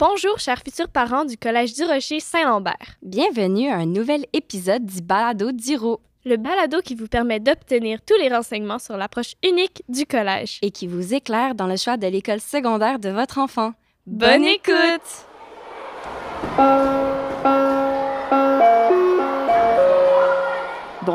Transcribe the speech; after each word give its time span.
Bonjour, 0.00 0.38
chers 0.38 0.60
futurs 0.60 0.88
parents 0.88 1.24
du 1.24 1.36
Collège 1.36 1.74
du 1.74 1.82
Rocher 1.82 2.20
Saint-Lambert. 2.20 2.98
Bienvenue 3.02 3.68
à 3.68 3.78
un 3.78 3.86
nouvel 3.86 4.26
épisode 4.32 4.86
du 4.86 5.02
Balado 5.02 5.50
d'Iro. 5.50 6.00
Le 6.24 6.36
balado 6.36 6.80
qui 6.82 6.94
vous 6.94 7.08
permet 7.08 7.40
d'obtenir 7.40 7.98
tous 8.06 8.14
les 8.20 8.28
renseignements 8.28 8.78
sur 8.78 8.96
l'approche 8.96 9.34
unique 9.42 9.82
du 9.88 10.06
collège. 10.06 10.60
Et 10.62 10.70
qui 10.70 10.86
vous 10.86 11.14
éclaire 11.14 11.56
dans 11.56 11.66
le 11.66 11.76
choix 11.76 11.96
de 11.96 12.06
l'école 12.06 12.40
secondaire 12.40 13.00
de 13.00 13.08
votre 13.08 13.38
enfant. 13.38 13.72
Bonne 14.06 14.44
écoute! 14.44 15.26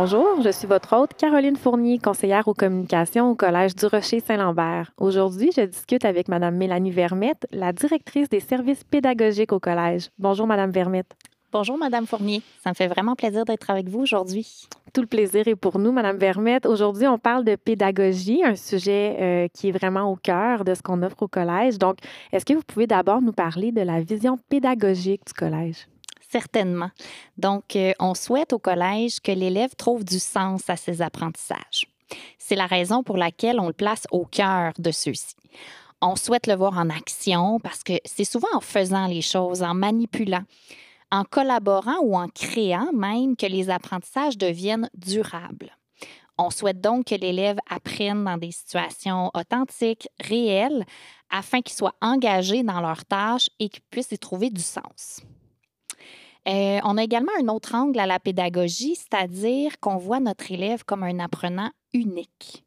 Bonjour, 0.03 0.41
je 0.43 0.49
suis 0.49 0.67
votre 0.67 0.97
hôte 0.97 1.13
Caroline 1.13 1.55
Fournier, 1.55 1.97
conseillère 1.97 2.49
aux 2.49 2.53
communications 2.53 3.31
au 3.31 3.35
Collège 3.35 3.73
du 3.73 3.85
Rocher 3.85 4.19
Saint-Lambert. 4.19 4.91
Aujourd'hui, 4.97 5.51
je 5.55 5.61
discute 5.61 6.03
avec 6.03 6.27
Mme 6.27 6.57
Mélanie 6.57 6.91
Vermette, 6.91 7.47
la 7.51 7.71
directrice 7.71 8.27
des 8.27 8.41
services 8.41 8.83
pédagogiques 8.83 9.53
au 9.53 9.61
Collège. 9.61 10.09
Bonjour, 10.19 10.45
Mme 10.45 10.71
Vermette. 10.71 11.13
Bonjour, 11.53 11.77
Madame 11.77 12.05
Fournier. 12.05 12.41
Ça 12.65 12.71
me 12.71 12.75
fait 12.75 12.89
vraiment 12.89 13.15
plaisir 13.15 13.45
d'être 13.45 13.69
avec 13.69 13.87
vous 13.87 14.01
aujourd'hui. 14.01 14.67
Tout 14.91 14.99
le 14.99 15.07
plaisir 15.07 15.47
est 15.47 15.55
pour 15.55 15.79
nous, 15.79 15.93
Madame 15.93 16.17
Vermette. 16.17 16.65
Aujourd'hui, 16.65 17.07
on 17.07 17.17
parle 17.17 17.45
de 17.45 17.55
pédagogie, 17.55 18.43
un 18.43 18.57
sujet 18.57 19.15
euh, 19.21 19.47
qui 19.53 19.69
est 19.69 19.71
vraiment 19.71 20.11
au 20.11 20.17
cœur 20.17 20.65
de 20.65 20.73
ce 20.73 20.81
qu'on 20.81 21.01
offre 21.01 21.23
au 21.23 21.29
collège. 21.29 21.77
Donc, 21.77 21.99
est-ce 22.33 22.43
que 22.43 22.53
vous 22.53 22.63
pouvez 22.67 22.87
d'abord 22.87 23.21
nous 23.21 23.31
parler 23.31 23.71
de 23.71 23.79
la 23.79 24.01
vision 24.01 24.37
pédagogique 24.49 25.21
du 25.25 25.33
collège? 25.33 25.87
Certainement. 26.33 26.89
Donc, 27.37 27.75
euh, 27.75 27.93
on 27.99 28.15
souhaite 28.15 28.53
au 28.53 28.57
collège 28.57 29.19
que 29.19 29.31
l'élève 29.31 29.75
trouve 29.75 30.03
du 30.03 30.17
sens 30.17 30.67
à 30.67 30.75
ses 30.75 31.03
apprentissages. 31.03 31.85
C'est 32.39 32.55
la 32.55 32.65
raison 32.65 33.03
pour 33.03 33.17
laquelle 33.17 33.59
on 33.59 33.67
le 33.67 33.73
place 33.73 34.07
au 34.09 34.25
cœur 34.25 34.73
de 34.79 34.89
ceux-ci. 34.89 35.35
On 36.01 36.15
souhaite 36.15 36.47
le 36.47 36.55
voir 36.55 36.79
en 36.79 36.89
action 36.89 37.59
parce 37.59 37.83
que 37.83 37.93
c'est 38.03 38.23
souvent 38.23 38.47
en 38.55 38.61
faisant 38.61 39.05
les 39.05 39.21
choses, 39.21 39.61
en 39.61 39.75
manipulant, 39.75 40.41
en 41.11 41.23
collaborant 41.23 41.99
ou 42.01 42.17
en 42.17 42.27
créant 42.29 42.91
même 42.93 43.35
que 43.35 43.45
les 43.45 43.69
apprentissages 43.69 44.35
deviennent 44.35 44.89
durables. 44.95 45.77
On 46.39 46.49
souhaite 46.49 46.81
donc 46.81 47.05
que 47.05 47.15
l'élève 47.15 47.59
apprenne 47.69 48.23
dans 48.23 48.37
des 48.37 48.51
situations 48.51 49.29
authentiques, 49.35 50.09
réelles, 50.19 50.83
afin 51.29 51.61
qu'il 51.61 51.75
soit 51.75 51.95
engagé 52.01 52.63
dans 52.63 52.81
leurs 52.81 53.05
tâches 53.05 53.51
et 53.59 53.69
qu'il 53.69 53.83
puisse 53.91 54.11
y 54.11 54.17
trouver 54.17 54.49
du 54.49 54.63
sens. 54.63 55.21
Euh, 56.47 56.79
on 56.83 56.97
a 56.97 57.03
également 57.03 57.31
un 57.39 57.47
autre 57.47 57.73
angle 57.73 57.99
à 57.99 58.05
la 58.05 58.19
pédagogie, 58.19 58.95
c'est-à-dire 58.95 59.79
qu'on 59.79 59.97
voit 59.97 60.19
notre 60.19 60.51
élève 60.51 60.83
comme 60.83 61.03
un 61.03 61.19
apprenant 61.19 61.71
unique. 61.93 62.65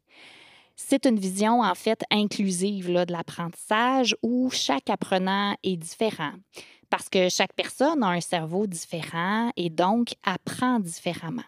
C'est 0.75 1.05
une 1.05 1.19
vision 1.19 1.61
en 1.61 1.75
fait 1.75 2.03
inclusive 2.11 2.87
de 2.87 3.11
l'apprentissage 3.11 4.15
où 4.21 4.49
chaque 4.51 4.89
apprenant 4.89 5.55
est 5.63 5.75
différent 5.75 6.33
parce 6.89 7.09
que 7.09 7.29
chaque 7.29 7.53
personne 7.53 8.03
a 8.03 8.09
un 8.09 8.21
cerveau 8.21 8.67
différent 8.67 9.51
et 9.57 9.69
donc 9.69 10.13
apprend 10.23 10.79
différemment. 10.79 11.43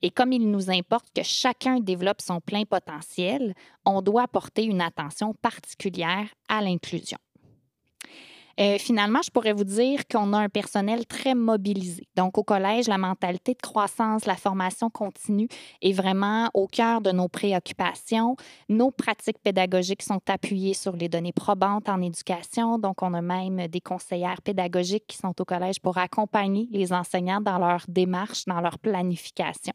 Et 0.00 0.10
comme 0.10 0.32
il 0.32 0.50
nous 0.50 0.70
importe 0.70 1.08
que 1.14 1.22
chacun 1.22 1.80
développe 1.80 2.20
son 2.20 2.40
plein 2.40 2.64
potentiel, 2.64 3.54
on 3.84 4.00
doit 4.00 4.22
apporter 4.22 4.64
une 4.64 4.80
attention 4.80 5.34
particulière 5.34 6.28
à 6.48 6.62
l'inclusion. 6.62 7.18
Euh, 8.58 8.76
finalement, 8.78 9.20
je 9.22 9.30
pourrais 9.30 9.52
vous 9.52 9.64
dire 9.64 10.00
qu'on 10.10 10.32
a 10.32 10.38
un 10.38 10.48
personnel 10.48 11.06
très 11.06 11.34
mobilisé. 11.34 12.08
Donc, 12.16 12.38
au 12.38 12.42
collège, 12.42 12.88
la 12.88 12.98
mentalité 12.98 13.54
de 13.54 13.62
croissance, 13.62 14.26
la 14.26 14.34
formation 14.34 14.90
continue 14.90 15.48
est 15.80 15.92
vraiment 15.92 16.50
au 16.54 16.66
cœur 16.66 17.00
de 17.00 17.12
nos 17.12 17.28
préoccupations. 17.28 18.36
Nos 18.68 18.90
pratiques 18.90 19.38
pédagogiques 19.38 20.02
sont 20.02 20.20
appuyées 20.28 20.74
sur 20.74 20.96
les 20.96 21.08
données 21.08 21.32
probantes 21.32 21.88
en 21.88 22.02
éducation. 22.02 22.78
Donc, 22.78 23.02
on 23.02 23.14
a 23.14 23.22
même 23.22 23.68
des 23.68 23.80
conseillères 23.80 24.42
pédagogiques 24.42 25.06
qui 25.06 25.16
sont 25.16 25.40
au 25.40 25.44
collège 25.44 25.78
pour 25.80 25.96
accompagner 25.98 26.68
les 26.72 26.92
enseignants 26.92 27.40
dans 27.40 27.58
leur 27.58 27.84
démarche, 27.86 28.44
dans 28.46 28.60
leur 28.60 28.78
planification. 28.78 29.72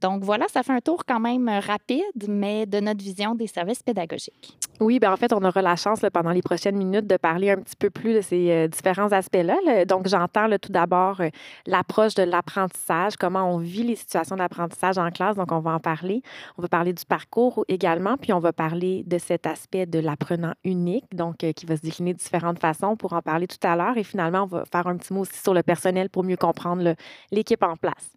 Donc 0.00 0.24
voilà, 0.24 0.46
ça 0.48 0.62
fait 0.62 0.74
un 0.74 0.80
tour 0.80 1.04
quand 1.06 1.20
même 1.20 1.48
rapide, 1.48 2.28
mais 2.28 2.66
de 2.66 2.80
notre 2.80 3.02
vision 3.02 3.34
des 3.34 3.46
services 3.46 3.82
pédagogiques. 3.82 4.58
Oui, 4.78 4.98
bien 4.98 5.10
en 5.10 5.16
fait, 5.16 5.32
on 5.32 5.42
aura 5.42 5.62
la 5.62 5.74
chance 5.74 6.00
pendant 6.12 6.32
les 6.32 6.42
prochaines 6.42 6.76
minutes 6.76 7.06
de 7.06 7.16
parler 7.16 7.50
un 7.50 7.56
petit 7.56 7.76
peu 7.76 7.88
plus 7.88 8.12
de 8.12 8.20
ces 8.20 8.50
euh, 8.50 8.68
différents 8.68 9.10
aspects-là. 9.10 9.86
Donc 9.86 10.06
j'entends 10.06 10.48
tout 10.60 10.70
d'abord 10.70 11.22
euh, 11.22 11.30
l'approche 11.66 12.14
de 12.14 12.24
l'apprentissage, 12.24 13.16
comment 13.16 13.50
on 13.50 13.56
vit 13.56 13.84
les 13.84 13.96
situations 13.96 14.36
d'apprentissage 14.36 14.98
en 14.98 15.10
classe. 15.10 15.36
Donc 15.36 15.50
on 15.50 15.60
va 15.60 15.72
en 15.72 15.80
parler. 15.80 16.20
On 16.58 16.62
va 16.62 16.68
parler 16.68 16.92
du 16.92 17.06
parcours 17.06 17.64
également, 17.68 18.18
puis 18.18 18.34
on 18.34 18.38
va 18.38 18.52
parler 18.52 19.02
de 19.06 19.16
cet 19.16 19.46
aspect 19.46 19.86
de 19.86 19.98
l'apprenant 19.98 20.52
unique, 20.62 21.06
donc 21.14 21.42
euh, 21.42 21.52
qui 21.52 21.64
va 21.64 21.76
se 21.76 21.82
décliner 21.82 22.12
de 22.12 22.18
différentes 22.18 22.58
façons 22.58 22.96
pour 22.96 23.14
en 23.14 23.22
parler 23.22 23.46
tout 23.46 23.66
à 23.66 23.76
l'heure. 23.76 23.96
Et 23.96 24.04
finalement, 24.04 24.42
on 24.42 24.46
va 24.46 24.64
faire 24.70 24.86
un 24.88 24.98
petit 24.98 25.14
mot 25.14 25.20
aussi 25.20 25.38
sur 25.38 25.54
le 25.54 25.62
personnel 25.62 26.10
pour 26.10 26.22
mieux 26.22 26.36
comprendre 26.36 26.94
l'équipe 27.30 27.62
en 27.62 27.76
place. 27.76 28.12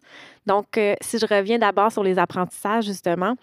Donc, 0.46 0.78
si 1.00 1.18
je 1.18 1.26
reviens 1.26 1.58
d'abord 1.58 1.92
sur 1.92 2.02
les 2.02 2.18
apprentissages, 2.18 2.84
justement, 2.84 3.36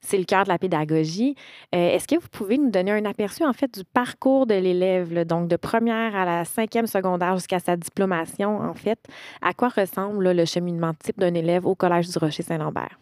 c'est 0.00 0.18
le 0.18 0.24
cœur 0.24 0.44
de 0.44 0.48
la 0.48 0.58
pédagogie. 0.58 1.34
Euh, 1.74 1.94
est-ce 1.94 2.08
que 2.08 2.16
vous 2.16 2.28
pouvez 2.30 2.58
nous 2.58 2.70
donner 2.70 2.92
un 2.92 3.04
aperçu, 3.04 3.44
en 3.44 3.52
fait, 3.52 3.72
du 3.72 3.84
parcours 3.84 4.46
de 4.46 4.54
l'élève, 4.54 5.24
donc 5.24 5.48
de 5.48 5.56
première 5.56 6.14
à 6.16 6.24
la 6.24 6.44
cinquième 6.44 6.86
secondaire 6.86 7.36
jusqu'à 7.36 7.60
sa 7.60 7.76
diplomation, 7.76 8.58
en 8.60 8.74
fait? 8.74 8.98
À 9.42 9.52
quoi 9.52 9.68
ressemble 9.68 10.32
le 10.32 10.44
cheminement 10.44 10.94
type 10.94 11.18
d'un 11.18 11.34
élève 11.34 11.66
au 11.66 11.74
Collège 11.74 12.08
du 12.08 12.18
Rocher-Saint-Lambert? 12.18 12.98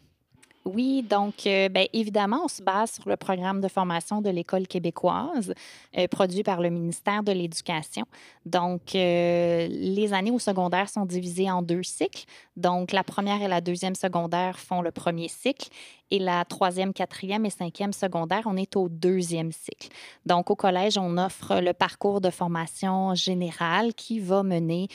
Oui, 0.64 1.02
donc, 1.02 1.46
euh, 1.46 1.68
bien, 1.68 1.86
évidemment, 1.92 2.42
on 2.44 2.48
se 2.48 2.62
base 2.62 2.92
sur 2.92 3.08
le 3.08 3.16
programme 3.16 3.60
de 3.60 3.68
formation 3.68 4.20
de 4.20 4.28
l'École 4.28 4.66
québécoise, 4.66 5.54
euh, 5.96 6.06
produit 6.08 6.42
par 6.42 6.60
le 6.60 6.68
ministère 6.68 7.22
de 7.22 7.32
l'Éducation. 7.32 8.04
Donc, 8.44 8.94
euh, 8.94 9.66
les 9.70 10.12
années 10.12 10.30
au 10.30 10.38
secondaire 10.38 10.90
sont 10.90 11.06
divisées 11.06 11.50
en 11.50 11.62
deux 11.62 11.82
cycles. 11.82 12.24
Donc, 12.56 12.92
la 12.92 13.02
première 13.02 13.40
et 13.40 13.48
la 13.48 13.62
deuxième 13.62 13.94
secondaire 13.94 14.58
font 14.58 14.82
le 14.82 14.90
premier 14.90 15.28
cycle 15.28 15.68
et 16.10 16.18
la 16.18 16.44
troisième, 16.44 16.92
quatrième 16.92 17.46
et 17.46 17.50
cinquième 17.50 17.92
secondaire, 17.92 18.42
on 18.46 18.56
est 18.56 18.76
au 18.76 18.88
deuxième 18.88 19.52
cycle. 19.52 19.88
Donc, 20.26 20.50
au 20.50 20.56
collège, 20.56 20.98
on 20.98 21.16
offre 21.18 21.60
le 21.60 21.72
parcours 21.72 22.20
de 22.20 22.30
formation 22.30 23.14
générale 23.14 23.94
qui 23.94 24.18
va 24.18 24.42
mener 24.42 24.88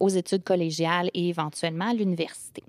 aux 0.00 0.08
études 0.08 0.44
collégiales 0.44 1.10
et 1.12 1.28
éventuellement 1.28 1.90
à 1.90 1.94
l'université. 1.94 2.62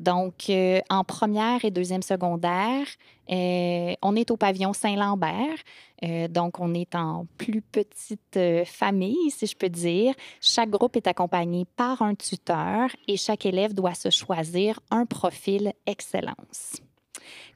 Donc, 0.00 0.48
euh, 0.48 0.80
en 0.90 1.04
première 1.04 1.64
et 1.64 1.70
deuxième 1.70 2.02
secondaire, 2.02 2.86
euh, 3.30 3.94
on 4.02 4.16
est 4.16 4.30
au 4.30 4.36
pavillon 4.36 4.72
Saint-Lambert. 4.72 5.58
Euh, 6.04 6.28
donc, 6.28 6.60
on 6.60 6.72
est 6.74 6.94
en 6.94 7.26
plus 7.36 7.62
petite 7.62 8.38
famille, 8.64 9.30
si 9.30 9.46
je 9.46 9.56
peux 9.56 9.68
dire. 9.68 10.14
Chaque 10.40 10.70
groupe 10.70 10.96
est 10.96 11.06
accompagné 11.06 11.66
par 11.76 12.02
un 12.02 12.14
tuteur 12.14 12.90
et 13.06 13.16
chaque 13.16 13.46
élève 13.46 13.74
doit 13.74 13.94
se 13.94 14.10
choisir 14.10 14.80
un 14.90 15.04
profil 15.04 15.72
excellence. 15.86 16.80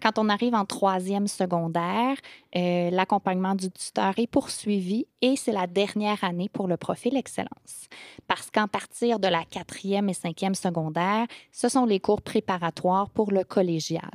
Quand 0.03 0.19
on 0.19 0.29
arrive 0.29 0.55
en 0.55 0.65
troisième 0.65 1.27
secondaire, 1.27 2.17
euh, 2.57 2.91
l'accompagnement 2.91 3.55
du 3.55 3.71
tuteur 3.71 4.15
est 4.19 4.27
poursuivi 4.27 5.07
et 5.21 5.37
c'est 5.37 5.53
la 5.53 5.67
dernière 5.67 6.23
année 6.25 6.51
pour 6.53 6.69
le 6.69 6.77
profil 6.77 7.17
excellence. 7.17 7.89
Parce 8.27 8.51
qu'en 8.51 8.69
partir 8.69 9.19
de 9.19 9.29
la 9.29 9.45
quatrième 9.45 10.09
et 10.09 10.15
cinquième 10.15 10.55
secondaire, 10.55 11.27
ce 11.51 11.69
sont 11.69 11.87
les 11.87 12.01
cours 12.01 12.23
préparatoires 12.23 13.11
pour 13.11 13.33
le 13.33 13.45
collégial. 13.45 14.11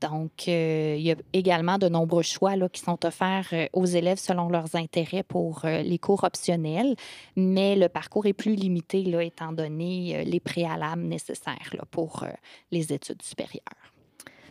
Donc, 0.00 0.46
euh, 0.46 0.94
il 0.96 1.02
y 1.02 1.10
a 1.10 1.16
également 1.32 1.76
de 1.76 1.88
nombreux 1.88 2.22
choix 2.22 2.54
là, 2.54 2.68
qui 2.68 2.80
sont 2.80 3.04
offerts 3.04 3.48
euh, 3.52 3.66
aux 3.72 3.86
élèves 3.86 4.18
selon 4.18 4.48
leurs 4.48 4.76
intérêts 4.76 5.24
pour 5.24 5.62
les 5.64 5.98
cours 5.98 6.24
optionnels, 6.24 6.94
mais 7.36 7.74
le 7.74 7.88
parcours 7.88 8.26
est 8.26 8.32
plus 8.32 8.54
limité 8.54 9.02
là, 9.02 9.22
étant 9.22 9.52
donné 9.52 10.24
les 10.24 10.40
préalables 10.40 11.02
nécessaires 11.02 11.74
pour 11.90 12.24
les 12.70 12.92
études 12.92 13.22
supérieures. 13.22 13.97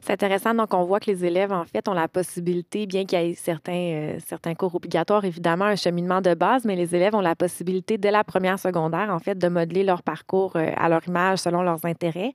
C'est 0.02 0.14
intéressant. 0.14 0.54
Donc, 0.54 0.74
on 0.74 0.84
voit 0.84 1.00
que 1.00 1.10
les 1.10 1.26
élèves, 1.26 1.52
en 1.52 1.66
fait, 1.66 1.88
ont 1.88 1.94
la 1.94 2.08
possibilité, 2.08 2.86
bien 2.86 3.06
qu'il 3.06 3.20
y 3.20 3.32
ait 3.32 3.34
certains, 3.34 3.74
euh, 3.74 4.20
certains 4.26 4.56
cours 4.56 4.76
obligatoires, 4.76 5.26
évidemment, 5.26 5.66
un 5.66 5.76
cheminement 5.76 6.22
de 6.22 6.34
base, 6.34 6.66
mais 6.66 6.76
les 6.76 6.96
élèves 6.96 7.16
ont 7.16 7.22
la 7.22 7.36
possibilité, 7.36 7.98
dès 7.98 8.12
la 8.12 8.24
première 8.24 8.60
secondaire, 8.60 9.10
en 9.10 9.20
fait, 9.20 9.38
de 9.38 9.48
modeler 9.48 9.84
leur 9.84 10.04
parcours 10.04 10.56
euh, 10.56 10.72
à 10.78 10.90
leur 10.90 11.08
image 11.08 11.40
selon 11.40 11.62
leurs 11.62 11.86
intérêts. 11.86 12.34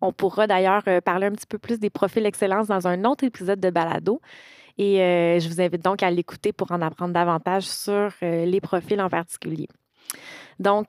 On 0.00 0.12
pourra 0.12 0.46
d'ailleurs 0.46 0.82
euh, 0.86 1.00
parler 1.00 1.26
un 1.26 1.32
petit 1.32 1.46
peu 1.46 1.58
plus 1.58 1.80
des 1.80 1.90
profils 1.90 2.24
excellence 2.24 2.68
dans 2.68 2.86
un 2.86 3.04
autre 3.04 3.24
épisode 3.24 3.60
de 3.60 3.70
Balado. 3.70 4.20
Et 4.80 4.98
je 5.40 5.48
vous 5.48 5.60
invite 5.60 5.82
donc 5.82 6.04
à 6.04 6.10
l'écouter 6.12 6.52
pour 6.52 6.70
en 6.70 6.80
apprendre 6.82 7.12
davantage 7.12 7.64
sur 7.64 8.12
les 8.22 8.60
profils 8.60 9.00
en 9.00 9.08
particulier. 9.08 9.66
Donc, 10.58 10.88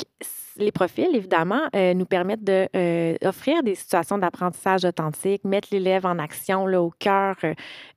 les 0.59 0.71
profils, 0.71 1.07
évidemment, 1.13 1.61
euh, 1.75 1.93
nous 1.93 2.05
permettent 2.05 2.43
d'offrir 2.43 3.57
euh, 3.57 3.61
des 3.63 3.75
situations 3.75 4.17
d'apprentissage 4.17 4.83
authentique, 4.83 5.43
mettre 5.43 5.69
l'élève 5.71 6.05
en 6.05 6.19
action 6.19 6.65
là, 6.65 6.81
au 6.81 6.91
cœur 6.97 7.35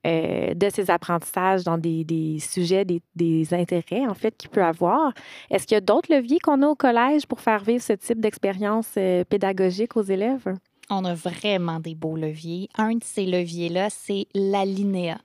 euh, 0.05 0.53
de 0.53 0.69
ses 0.69 0.89
apprentissages 0.89 1.63
dans 1.63 1.77
des, 1.77 2.37
sujets, 2.39 2.85
des, 2.85 3.53
intérêts, 3.53 4.07
en 4.07 4.13
fait, 4.13 4.35
qu'il 4.37 4.49
peut 4.49 4.63
avoir. 4.63 5.13
Est-ce 5.49 5.67
qu'il 5.67 5.75
y 5.75 5.77
a 5.77 5.81
d'autres 5.81 6.13
leviers 6.13 6.39
qu'on 6.39 6.61
a 6.61 6.67
au 6.67 6.75
collège 6.75 7.25
pour 7.27 7.41
faire 7.41 7.63
vivre 7.63 7.83
ce 7.83 7.93
type 7.93 8.19
d'expérience 8.19 8.97
pédagogique 9.29 9.97
aux 9.97 10.03
élèves? 10.03 10.53
On 10.89 11.05
a 11.05 11.13
vraiment 11.13 11.79
des 11.79 11.95
beaux 11.95 12.17
leviers. 12.17 12.69
Un 12.77 12.95
de 12.95 13.03
ces 13.03 13.25
leviers-là, 13.25 13.89
c'est 13.89 14.27
l'alinéa. 14.33 15.17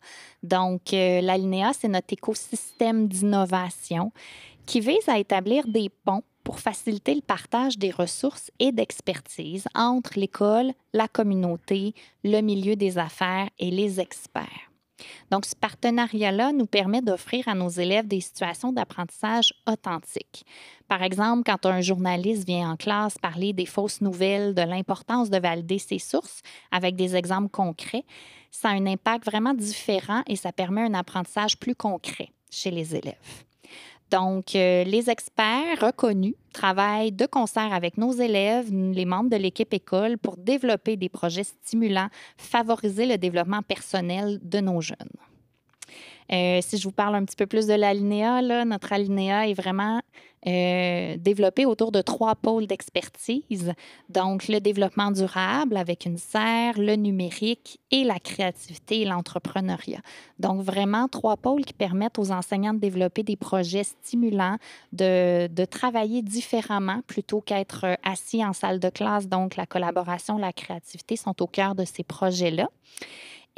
Donc, 0.42 0.92
l'alinéa, 0.92 1.72
c'est 1.72 1.88
notre 1.88 2.12
écosystème 2.12 3.08
d'innovation 3.08 4.12
qui 4.69 4.81
vise 4.81 5.09
à 5.09 5.19
établir 5.19 5.67
des 5.67 5.88
ponts 5.88 6.23
pour 6.44 6.61
faciliter 6.61 7.15
le 7.15 7.23
partage 7.23 7.79
des 7.79 7.91
ressources 7.91 8.50
et 8.59 8.70
d'expertise 8.70 9.67
entre 9.75 10.19
l'école, 10.19 10.73
la 10.93 11.09
communauté, 11.09 11.94
le 12.23 12.43
milieu 12.43 12.76
des 12.76 12.99
affaires 12.99 13.49
et 13.59 13.70
les 13.70 13.99
experts. 13.99 14.70
Donc, 15.31 15.47
ce 15.47 15.56
partenariat-là 15.56 16.53
nous 16.53 16.67
permet 16.67 17.00
d'offrir 17.00 17.49
à 17.49 17.55
nos 17.55 17.70
élèves 17.70 18.06
des 18.09 18.20
situations 18.20 18.70
d'apprentissage 18.70 19.55
authentiques. 19.67 20.44
Par 20.87 21.03
exemple, 21.03 21.44
quand 21.47 21.65
un 21.65 21.81
journaliste 21.81 22.47
vient 22.47 22.73
en 22.73 22.76
classe 22.76 23.17
parler 23.17 23.55
des 23.55 23.65
fausses 23.65 24.03
nouvelles, 24.03 24.55
de 24.55 24.62
l'importance 24.62 25.31
de 25.31 25.38
valider 25.38 25.79
ses 25.79 25.99
sources 25.99 26.43
avec 26.73 26.94
des 26.94 27.17
exemples 27.17 27.49
concrets, 27.49 28.05
ça 28.50 28.69
a 28.69 28.73
un 28.73 28.87
impact 28.87 29.25
vraiment 29.25 29.55
différent 29.55 30.23
et 30.26 30.37
ça 30.37 30.53
permet 30.53 30.82
un 30.82 30.94
apprentissage 30.94 31.59
plus 31.59 31.75
concret 31.75 32.29
chez 32.50 32.70
les 32.70 32.94
élèves. 32.94 33.47
Donc, 34.10 34.55
euh, 34.55 34.84
les 34.84 35.10
experts 35.10 35.81
reconnus 35.81 36.34
travaillent 36.52 37.12
de 37.12 37.26
concert 37.26 37.72
avec 37.72 37.99
nos 37.99 38.12
élèves, 38.12 38.72
les 38.72 39.05
membres 39.05 39.31
de 39.31 39.37
l'équipe 39.37 39.72
école, 39.75 40.16
pour 40.16 40.37
développer 40.37 40.96
des 40.96 41.08
projets 41.08 41.44
stimulants, 41.44 42.08
favoriser 42.37 43.06
le 43.06 43.19
développement 43.19 43.62
personnel 43.62 44.38
de 44.43 44.60
nos 44.60 44.81
jeunes. 44.81 44.96
Euh, 46.32 46.60
si 46.62 46.78
je 46.78 46.84
vous 46.84 46.92
parle 46.92 47.14
un 47.14 47.25
petit 47.25 47.36
peu 47.36 47.46
plus 47.46 47.66
de 47.66 47.75
l'alinéa, 47.75 48.42
notre 48.64 48.92
alinéa 48.92 49.48
est 49.48 49.54
vraiment 49.54 50.00
euh, 50.46 51.16
développé 51.19 51.66
autour 51.66 51.90
de 51.90 52.00
trois 52.00 52.36
pôles 52.36 52.66
d'expertise. 52.66 53.72
Donc, 54.08 54.46
le 54.46 54.60
développement 54.60 55.10
durable 55.10 55.76
avec 55.76 56.06
une 56.06 56.19
serre, 56.19 56.78
le 56.78 56.94
numérique 56.94 57.80
et 57.90 58.04
la 58.04 58.19
créativité 58.20 59.00
et 59.00 59.04
l'entrepreneuriat. 59.04 60.00
Donc, 60.38 60.62
vraiment 60.62 61.08
trois 61.08 61.36
pôles 61.36 61.64
qui 61.64 61.72
permettent 61.72 62.19
aux 62.19 62.31
enseignants 62.31 62.74
de 62.74 62.78
développer 62.78 63.24
des 63.24 63.36
projets 63.36 63.84
stimulants, 63.84 64.58
de, 64.92 65.48
de 65.48 65.64
travailler 65.64 66.22
différemment 66.22 67.00
plutôt 67.06 67.40
qu'être 67.40 67.98
assis 68.04 68.44
en 68.44 68.52
salle 68.52 68.78
de 68.78 68.90
classe. 68.90 69.28
Donc, 69.28 69.56
la 69.56 69.66
collaboration, 69.66 70.38
la 70.38 70.52
créativité 70.52 71.16
sont 71.16 71.42
au 71.42 71.46
cœur 71.46 71.74
de 71.74 71.84
ces 71.84 72.04
projets-là. 72.04 72.69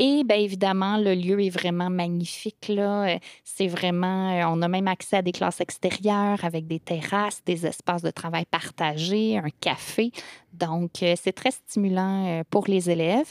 Et 0.03 0.25
bien 0.25 0.39
évidemment, 0.39 0.97
le 0.97 1.15
lieu 1.15 1.43
est 1.43 1.51
vraiment 1.51 1.91
magnifique. 1.91 2.69
Là. 2.69 3.17
Euh, 3.17 3.19
c'est 3.45 3.67
vraiment, 3.67 4.31
euh, 4.31 4.45
on 4.49 4.63
a 4.63 4.69
même 4.69 4.89
accès 4.89 5.19
à 5.19 5.23
des 5.23 5.33
classes 5.33 5.61
extérieures 5.61 6.43
avec 6.43 6.67
des 6.67 6.81
terrasses, 6.81 7.45
des 7.45 7.67
espaces 7.67 8.01
de 8.01 8.11
travail 8.11 8.47
partagés, 8.47 9.37
un 9.37 9.51
café. 9.61 10.11
Donc, 10.55 11.03
euh, 11.03 11.17
c'est 11.21 11.35
très 11.35 11.51
stimulant 11.51 12.43
pour 12.49 12.67
les 12.67 12.89
élèves. 12.89 13.31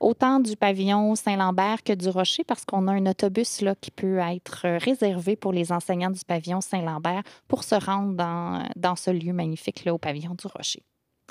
Autant 0.00 0.40
du 0.40 0.56
pavillon 0.56 1.14
Saint-Lambert 1.14 1.84
que 1.84 1.92
du 1.92 2.08
Rocher, 2.08 2.42
parce 2.42 2.64
qu'on 2.64 2.88
a 2.88 2.92
un 2.94 3.06
autobus 3.06 3.60
là, 3.60 3.76
qui 3.80 3.92
peut 3.92 4.18
être 4.18 4.66
réservé 4.78 5.36
pour 5.36 5.52
les 5.52 5.70
enseignants 5.70 6.10
du 6.10 6.24
pavillon 6.26 6.60
Saint-Lambert 6.60 7.22
pour 7.46 7.62
se 7.62 7.76
rendre 7.76 8.14
dans, 8.14 8.66
dans 8.74 8.96
ce 8.96 9.12
lieu 9.12 9.32
magnifique 9.32 9.84
là, 9.84 9.94
au 9.94 9.98
pavillon 9.98 10.34
du 10.34 10.48
Rocher. 10.48 10.82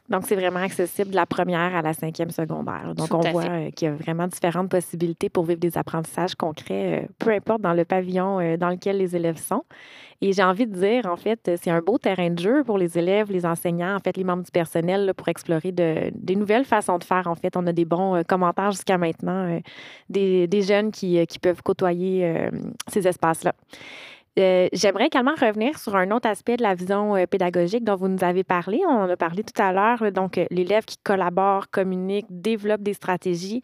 Donc, 0.09 0.23
c'est 0.25 0.35
vraiment 0.35 0.61
accessible 0.61 1.11
de 1.11 1.15
la 1.15 1.25
première 1.25 1.75
à 1.75 1.81
la 1.81 1.93
cinquième 1.93 2.29
secondaire. 2.29 2.93
Donc, 2.95 3.13
on 3.13 3.19
voit 3.19 3.43
euh, 3.43 3.71
qu'il 3.71 3.89
y 3.89 3.91
a 3.91 3.95
vraiment 3.95 4.27
différentes 4.27 4.69
possibilités 4.69 5.29
pour 5.29 5.43
vivre 5.43 5.59
des 5.59 5.77
apprentissages 5.77 6.35
concrets, 6.35 7.03
euh, 7.03 7.07
peu 7.19 7.31
importe 7.31 7.61
dans 7.61 7.73
le 7.73 7.83
pavillon 7.83 8.39
euh, 8.39 8.55
dans 8.55 8.69
lequel 8.69 8.97
les 8.97 9.17
élèves 9.17 9.37
sont. 9.37 9.63
Et 10.21 10.31
j'ai 10.31 10.43
envie 10.43 10.65
de 10.65 10.73
dire, 10.73 11.05
en 11.05 11.17
fait, 11.17 11.51
c'est 11.61 11.69
un 11.69 11.81
beau 11.81 11.97
terrain 11.97 12.29
de 12.29 12.39
jeu 12.39 12.63
pour 12.63 12.77
les 12.77 12.97
élèves, 12.97 13.31
les 13.31 13.45
enseignants, 13.45 13.95
en 13.95 13.99
fait, 13.99 14.15
les 14.15 14.23
membres 14.23 14.43
du 14.43 14.51
personnel 14.51 15.13
pour 15.15 15.27
explorer 15.27 15.73
de, 15.73 16.09
des 16.13 16.35
nouvelles 16.35 16.65
façons 16.65 16.97
de 16.97 17.03
faire. 17.03 17.27
En 17.27 17.35
fait, 17.35 17.55
on 17.57 17.67
a 17.67 17.73
des 17.73 17.85
bons 17.85 18.23
commentaires 18.27 18.71
jusqu'à 18.71 18.97
maintenant, 18.97 19.59
des, 20.09 20.47
des, 20.47 20.61
jeunes 20.63 20.91
qui, 20.91 21.23
qui 21.27 21.37
peuvent 21.37 21.61
côtoyer 21.61 22.49
ces 22.87 23.07
espaces-là. 23.07 23.53
Euh, 24.37 24.67
j'aimerais 24.71 25.07
également 25.07 25.33
revenir 25.33 25.79
sur 25.79 25.95
un 25.95 26.11
autre 26.11 26.27
aspect 26.27 26.57
de 26.57 26.63
la 26.63 26.75
vision 26.75 27.15
euh, 27.15 27.25
pédagogique 27.25 27.83
dont 27.83 27.95
vous 27.95 28.07
nous 28.07 28.23
avez 28.23 28.43
parlé. 28.43 28.81
On 28.87 29.03
en 29.03 29.09
a 29.09 29.17
parlé 29.17 29.43
tout 29.43 29.59
à 29.59 29.71
l'heure. 29.71 30.11
Donc, 30.11 30.37
euh, 30.37 30.45
l'élève 30.51 30.85
qui 30.85 30.97
collabore, 30.97 31.69
communique, 31.71 32.27
développe 32.29 32.81
des 32.81 32.93
stratégies. 32.93 33.61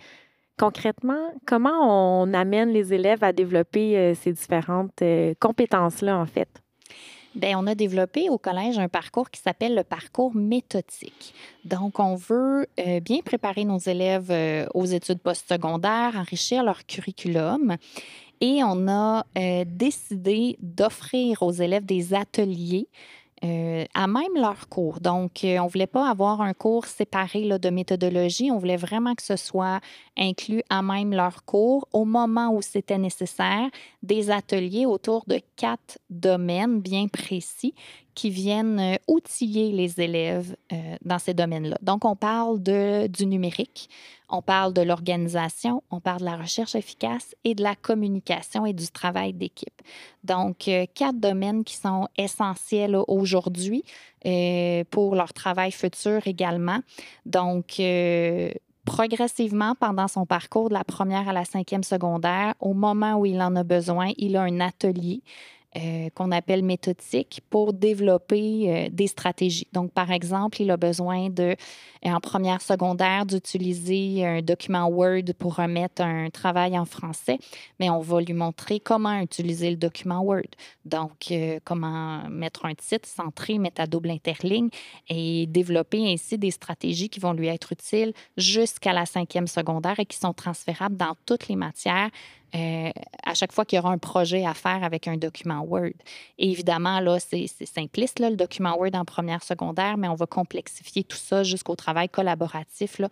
Concrètement, 0.58 1.34
comment 1.46 2.22
on 2.24 2.34
amène 2.34 2.70
les 2.70 2.94
élèves 2.94 3.24
à 3.24 3.34
développer 3.34 4.14
ces 4.14 4.32
différentes 4.32 5.02
compétences-là, 5.40 6.16
en 6.16 6.28
fait? 6.28 6.62
Bien, 7.34 7.58
on 7.58 7.66
a 7.66 7.74
développé 7.74 8.30
au 8.30 8.38
collège 8.38 8.78
un 8.78 8.88
parcours 8.88 9.32
qui 9.32 9.42
s'appelle 9.42 9.74
le 9.74 9.84
parcours 9.84 10.36
méthodique. 10.36 11.34
Donc, 11.66 12.00
on 12.00 12.14
veut 12.14 12.68
bien 13.02 13.22
préparer 13.26 13.66
nos 13.66 13.80
élèves 13.80 14.32
aux 14.76 14.86
études 14.86 15.22
postsecondaires, 15.22 16.14
enrichir 16.16 16.64
leur 16.64 16.86
curriculum 16.86 17.78
et 18.42 18.64
on 18.64 18.88
a 18.88 19.26
euh, 19.38 19.64
décidé 19.68 20.58
d'offrir 20.62 21.44
aux 21.44 21.52
élèves 21.52 21.86
des 21.86 22.14
ateliers 22.14 22.88
euh, 23.44 23.84
à 23.94 24.08
même 24.08 24.36
leur 24.36 24.70
cours. 24.70 25.02
Donc, 25.02 25.44
euh, 25.44 25.58
on 25.60 25.66
ne 25.66 25.70
voulait 25.70 25.86
pas 25.86 26.10
avoir 26.10 26.40
un 26.40 26.54
cours 26.54 26.86
séparé 26.86 27.44
là, 27.44 27.58
de 27.58 27.70
méthodologie. 27.70 28.52
On 28.52 28.58
voulait 28.58 28.78
vraiment 28.78 29.16
que 29.16 29.24
ce 29.24 29.36
soit 29.36 29.82
inclus 30.18 30.64
à 30.70 30.82
même 30.82 31.14
leur 31.14 31.44
cours 31.44 31.86
au 31.92 32.06
moment 32.06 32.56
où 32.56 32.62
c'était 32.62 32.98
nécessaire, 32.98 33.70
des 34.02 34.32
ateliers 34.32 34.86
autour 34.86 35.26
de 35.28 35.42
quatre 35.58 35.98
domaines 36.10 36.80
bien 36.80 37.08
précis 37.10 37.74
qui 38.16 38.30
viennent 38.30 38.98
outiller 39.08 39.72
les 39.72 40.00
élèves 40.00 40.56
dans 41.04 41.20
ces 41.20 41.34
domaines-là. 41.34 41.78
Donc, 41.82 42.06
on 42.06 42.16
parle 42.16 42.62
de, 42.62 43.08
du 43.08 43.26
numérique, 43.26 43.90
on 44.34 44.42
parle 44.42 44.74
de 44.74 44.82
l'organisation, 44.82 45.84
on 45.92 46.00
parle 46.00 46.22
de 46.22 46.26
la 46.26 46.38
recherche 46.38 46.74
efficace 46.74 47.36
et 47.44 47.54
de 47.54 47.62
la 47.62 47.76
communication 47.76 48.66
et 48.66 48.74
du 48.74 48.88
travail 48.88 49.32
d'équipe. 49.32 49.82
Donc, 50.24 50.68
euh, 50.68 50.86
quatre 50.94 51.20
domaines 51.20 51.64
qui 51.64 51.76
sont 51.76 52.08
essentiels 52.18 52.98
aujourd'hui 53.08 53.84
euh, 54.26 54.84
pour 54.90 55.16
leur 55.16 55.34
travail 55.34 55.72
futur 55.72 56.26
également. 56.26 56.80
Donc, 57.28 57.80
euh, 57.80 58.52
progressivement 58.86 59.76
pendant 59.76 60.08
son 60.08 60.26
parcours 60.26 60.70
de 60.70 60.74
la 60.74 60.84
première 60.84 61.30
à 61.30 61.34
la 61.34 61.46
cinquième 61.46 61.84
secondaire, 61.84 62.56
au 62.60 62.74
moment 62.74 63.16
où 63.16 63.28
il 63.28 63.40
en 63.40 63.56
a 63.56 63.64
besoin, 63.64 64.12
il 64.18 64.36
a 64.36 64.42
un 64.42 64.60
atelier 64.60 65.22
euh, 65.76 66.10
qu'on 66.14 66.32
appelle 66.32 66.62
méthodique 66.62 67.42
pour 67.50 67.74
développer 67.74 68.66
euh, 68.68 68.90
des 68.92 69.08
stratégies. 69.08 69.68
Donc, 69.74 69.92
par 69.92 70.12
exemple, 70.12 70.62
il 70.62 70.70
a 70.70 70.78
besoin 70.78 71.32
de, 71.32 71.56
euh, 72.06 72.10
en 72.10 72.20
première 72.20 72.62
secondaire, 72.62 73.26
d'utiliser 73.26 74.24
un 74.24 74.42
document 74.44 74.88
Word 74.88 75.34
pour 75.40 75.56
remettre 75.56 76.04
un 76.04 76.30
travail 76.30 76.78
en 76.78 76.86
français, 76.86 77.40
mais 77.80 77.90
on 77.90 78.02
va 78.02 78.22
lui 78.22 78.34
montrer 78.34 78.80
comment 78.80 79.20
utiliser 79.20 79.72
le 79.72 79.78
document 79.78 80.22
Word. 80.22 80.44
Donc, 80.86 81.34
comment 81.64 82.30
mettre 82.30 82.66
un 82.66 82.76
titre, 82.76 83.10
centrer, 83.10 83.58
mettre 83.58 83.82
à 83.82 83.88
double 83.88 84.12
interligne 84.12 84.70
et 85.10 85.48
développer 85.48 86.14
ainsi 86.14 86.38
des 86.38 86.52
stratégies 86.52 87.10
qui 87.10 87.20
vont 87.20 87.34
lui 87.34 87.48
être 87.48 87.72
utiles 87.72 88.14
jusqu'à 88.38 88.94
la 88.94 89.08
cinquième 89.08 89.48
secondaire 89.48 90.00
et 90.00 90.06
qui 90.06 90.18
sont 90.18 90.34
transférables 90.34 90.98
dans 90.98 91.16
toutes 91.26 91.48
les 91.48 91.56
matières 91.56 92.12
euh, 92.56 92.92
à 93.24 93.34
chaque 93.34 93.52
fois 93.52 93.66
qu'il 93.66 93.78
y 93.78 93.80
aura 93.80 93.92
un 93.92 93.98
projet 93.98 94.46
à 94.46 94.54
faire 94.54 94.84
avec 94.84 95.08
un 95.08 95.18
document 95.18 95.62
Word. 95.62 95.94
Évidemment, 96.38 97.00
là, 97.00 97.20
c'est 97.20 97.48
simpliste, 97.48 98.20
là, 98.20 98.30
le 98.30 98.36
document 98.36 98.78
Word 98.78 98.92
en 98.94 99.06
première 99.06 99.44
secondaire, 99.44 99.98
mais 99.98 100.08
on 100.08 100.16
va 100.16 100.28
complexifier 100.28 101.04
tout 101.04 101.18
ça 101.18 101.44
jusqu'au 101.44 101.76
travail 101.76 102.10
collaboratif 102.10 103.00
là, 103.00 103.10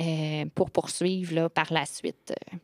euh, 0.00 0.44
pour 0.54 0.70
poursuivre 0.70 1.34
là, 1.34 1.48
par 1.48 1.72
la 1.72 1.86
suite, 1.86 2.32
euh, 2.32 2.56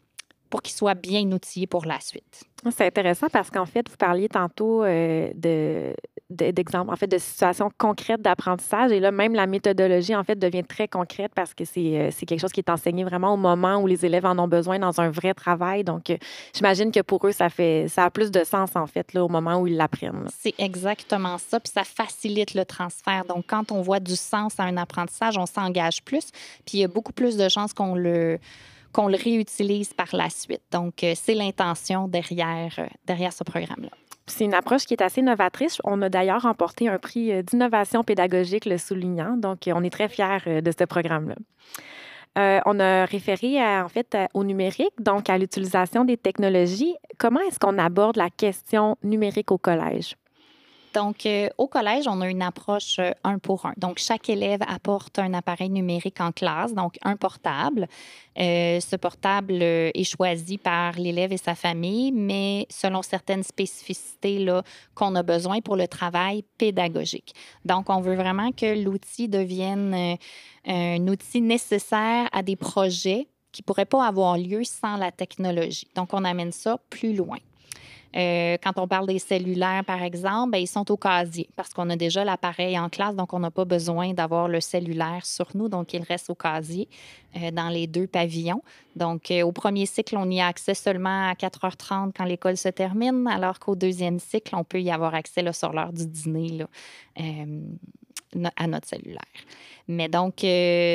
pour 0.51 0.63
qu'il 0.63 0.75
soit 0.75 0.95
bien 0.95 1.23
outillé 1.33 1.67
pour 1.67 1.85
la 1.85 1.99
suite. 2.01 2.45
C'est 2.71 2.87
intéressant 2.87 3.29
parce 3.33 3.51
qu'en 3.51 3.67
fait, 3.67 3.89
vous 3.89 3.97
parliez 3.97 4.29
tantôt 4.29 4.85
de, 4.85 5.95
d'exemples, 6.31 6.93
en 6.93 6.97
fait, 6.97 7.07
de 7.07 7.19
situations 7.19 7.71
concrètes 7.77 8.23
d'apprentissage. 8.23 8.93
Et 8.93 9.01
là, 9.01 9.11
même 9.11 9.35
la 9.35 9.47
méthodologie, 9.47 10.15
en 10.15 10.25
fait, 10.25 10.39
devient 10.39 10.65
très 10.65 10.89
concrète 10.89 11.33
parce 11.35 11.55
que 11.55 11.65
c'est, 11.65 11.99
euh, 11.99 12.11
c'est 12.11 12.27
quelque 12.27 12.41
chose 12.41 12.53
qui 12.53 12.61
est 12.61 12.71
enseigné 12.71 13.05
vraiment 13.05 13.35
au 13.35 13.37
moment 13.37 13.77
où 13.77 13.87
les 13.87 14.05
élèves 14.07 14.27
en 14.27 14.39
ont 14.39 14.49
besoin 14.49 14.79
dans 14.79 15.01
un 15.01 15.11
vrai 15.11 15.35
travail. 15.35 15.85
Donc, 15.85 16.11
euh, 16.11 16.17
j'imagine 16.55 16.93
que 16.93 17.01
pour 17.01 17.27
eux, 17.27 17.33
ça, 17.33 17.49
fait, 17.49 17.87
ça 17.89 18.05
a 18.05 18.11
plus 18.11 18.31
de 18.31 18.45
sens, 18.45 18.77
en 18.77 18.87
fait, 18.87 19.13
là, 19.13 19.25
au 19.25 19.29
moment 19.29 19.61
où 19.61 19.67
ils 19.67 19.77
l'apprennent. 19.77 20.27
C'est 20.39 20.55
exactement 20.59 21.39
ça. 21.39 21.61
Puis 21.61 21.73
ça 21.75 21.85
facilite 21.85 22.55
le 22.55 22.65
transfert. 22.65 23.25
Donc, 23.25 23.45
quand 23.47 23.73
on 23.73 23.83
voit 23.83 24.01
du 24.01 24.17
sens 24.17 24.59
à 24.59 24.65
un 24.65 24.77
apprentissage, 24.77 25.37
on 25.37 25.47
s'engage 25.47 26.03
plus. 26.03 26.31
Puis 26.65 26.79
il 26.79 26.81
y 26.81 26.85
a 26.85 26.89
beaucoup 26.89 27.13
plus 27.13 27.37
de 27.37 27.49
chances 27.49 27.73
qu'on 27.73 27.95
le 27.95 28.39
qu'on 28.93 29.07
le 29.07 29.17
réutilise 29.17 29.93
par 29.95 30.09
la 30.13 30.31
suite. 30.31 30.63
Donc, 30.73 31.05
euh, 31.05 31.13
c'est 31.15 31.35
l'intention 31.35 32.09
derrière, 32.09 32.89
derrière 33.07 33.33
ce 33.33 33.45
programme-là. 33.45 33.91
C'est 34.31 34.45
une 34.45 34.55
approche 34.55 34.85
qui 34.85 34.95
est 34.95 35.03
assez 35.03 35.23
novatrice. 35.23 35.79
On 35.85 36.01
a 36.03 36.09
d'ailleurs 36.09 36.43
remporté 36.43 36.89
un 36.89 36.99
prix 36.99 37.33
euh, 37.33 37.43
d'innovation 37.43 38.05
pédagogique 38.05 38.65
le 38.65 38.79
soulignant. 38.79 39.37
Donc, 39.37 39.67
euh, 39.67 39.73
on 39.75 39.83
est 39.83 39.91
très 39.91 40.09
fiers 40.09 40.39
euh, 40.47 40.61
de 40.61 40.71
ce 40.71 40.85
programme-là. 40.85 41.35
on 42.65 42.81
a 42.81 43.05
référé 43.07 43.61
en 43.61 43.89
fait 43.89 44.17
au 44.35 44.45
numérique, 44.45 44.95
donc 45.01 45.29
à 45.29 45.37
l'utilisation 45.37 46.05
des 46.05 46.17
technologies. 46.17 46.95
Comment 47.19 47.41
est-ce 47.41 47.59
qu'on 47.59 47.77
aborde 47.77 48.17
la 48.17 48.31
question 48.31 48.97
numérique 49.03 49.51
au 49.51 49.59
collège? 49.59 50.15
Donc, 50.95 51.25
euh, 51.25 51.49
au 51.57 51.69
collège, 51.69 52.09
on 52.09 52.21
a 52.21 52.29
une 52.29 52.43
approche 52.43 52.99
euh, 52.99 53.13
un 53.23 53.39
pour 53.39 53.67
un. 53.67 53.75
Donc, 53.77 53.99
chaque 53.99 54.29
élève 54.29 54.61
apporte 54.67 55.19
un 55.19 55.35
appareil 55.35 55.71
numérique 55.71 56.21
en 56.21 56.33
classe, 56.33 56.75
donc 56.75 56.97
un 57.05 57.17
portable. 57.17 57.87
Euh, 58.39 58.81
ce 58.81 58.97
portable 58.97 59.63
est 59.63 60.05
choisi 60.05 60.59
par 60.59 60.95
l'élève 60.95 61.33
et 61.33 61.37
sa 61.37 61.55
famille, 61.55 62.11
mais 62.11 62.67
selon 62.71 63.03
certaines 63.03 63.45
spécificités 63.45 64.47
qu'on 64.95 65.15
a 65.15 65.23
besoin 65.23 65.61
pour 65.61 65.77
le 65.77 65.87
travail 65.87 66.45
pédagogique. 66.59 67.35
Donc, 67.65 67.89
on 67.89 68.01
veut 68.01 68.17
vraiment 68.17 68.51
que 68.51 68.83
l'outil 68.83 69.29
devienne 69.29 70.17
un 70.67 71.09
outil 71.09 71.41
nécessaire 71.41 72.29
à 72.33 72.43
des 72.43 72.57
projets 72.57 73.29
qui 73.53 73.63
ne 73.63 73.65
pourraient 73.65 73.85
pas 73.85 74.07
avoir 74.07 74.39
lieu 74.39 74.65
sans 74.65 74.97
la 74.97 75.13
technologie. 75.13 75.89
Donc, 75.95 76.15
on 76.15 76.25
amène 76.25 76.53
ça 76.53 76.79
plus 76.89 77.15
loin. 77.15 77.39
Euh, 78.17 78.57
quand 78.63 78.73
on 78.77 78.89
parle 78.89 79.07
des 79.07 79.19
cellulaires, 79.19 79.85
par 79.85 80.03
exemple, 80.03 80.53
ben, 80.53 80.59
ils 80.59 80.67
sont 80.67 80.91
au 80.91 80.97
casier 80.97 81.49
parce 81.55 81.73
qu'on 81.73 81.89
a 81.91 81.97
déjà 81.97 82.25
l'appareil 82.25 82.79
en 82.79 82.89
classe, 82.89 83.15
donc 83.15 83.33
on 83.33 83.39
n'a 83.39 83.51
pas 83.51 83.65
besoin 83.65 84.13
d'avoir 84.13 84.49
le 84.49 84.61
cellulaire 84.61 85.25
sur 85.25 85.47
nous, 85.55 85.69
donc 85.69 85.93
il 85.95 86.03
reste 86.03 86.29
au 86.29 86.35
casier 86.35 86.89
euh, 87.37 87.51
dans 87.53 87.69
les 87.69 87.87
deux 87.87 88.09
pavillons. 88.09 88.63
Donc, 88.97 89.31
euh, 89.31 89.43
au 89.43 89.53
premier 89.53 89.87
cycle, 89.87 90.17
on 90.17 90.29
y 90.29 90.41
a 90.41 90.49
accès 90.49 90.75
seulement 90.75 91.29
à 91.31 91.35
4h30 91.35 92.13
quand 92.17 92.25
l'école 92.25 92.57
se 92.57 92.69
termine, 92.69 93.29
alors 93.29 93.61
qu'au 93.61 93.77
deuxième 93.77 94.19
cycle, 94.19 94.57
on 94.57 94.65
peut 94.65 94.81
y 94.81 94.91
avoir 94.91 95.15
accès 95.15 95.41
sur 95.53 95.73
l'heure 95.73 95.93
du 95.93 96.07
dîner 96.07 96.65
à 98.57 98.67
notre 98.67 98.89
cellulaire. 98.89 99.21
Mais 99.87 100.09
donc, 100.09 100.45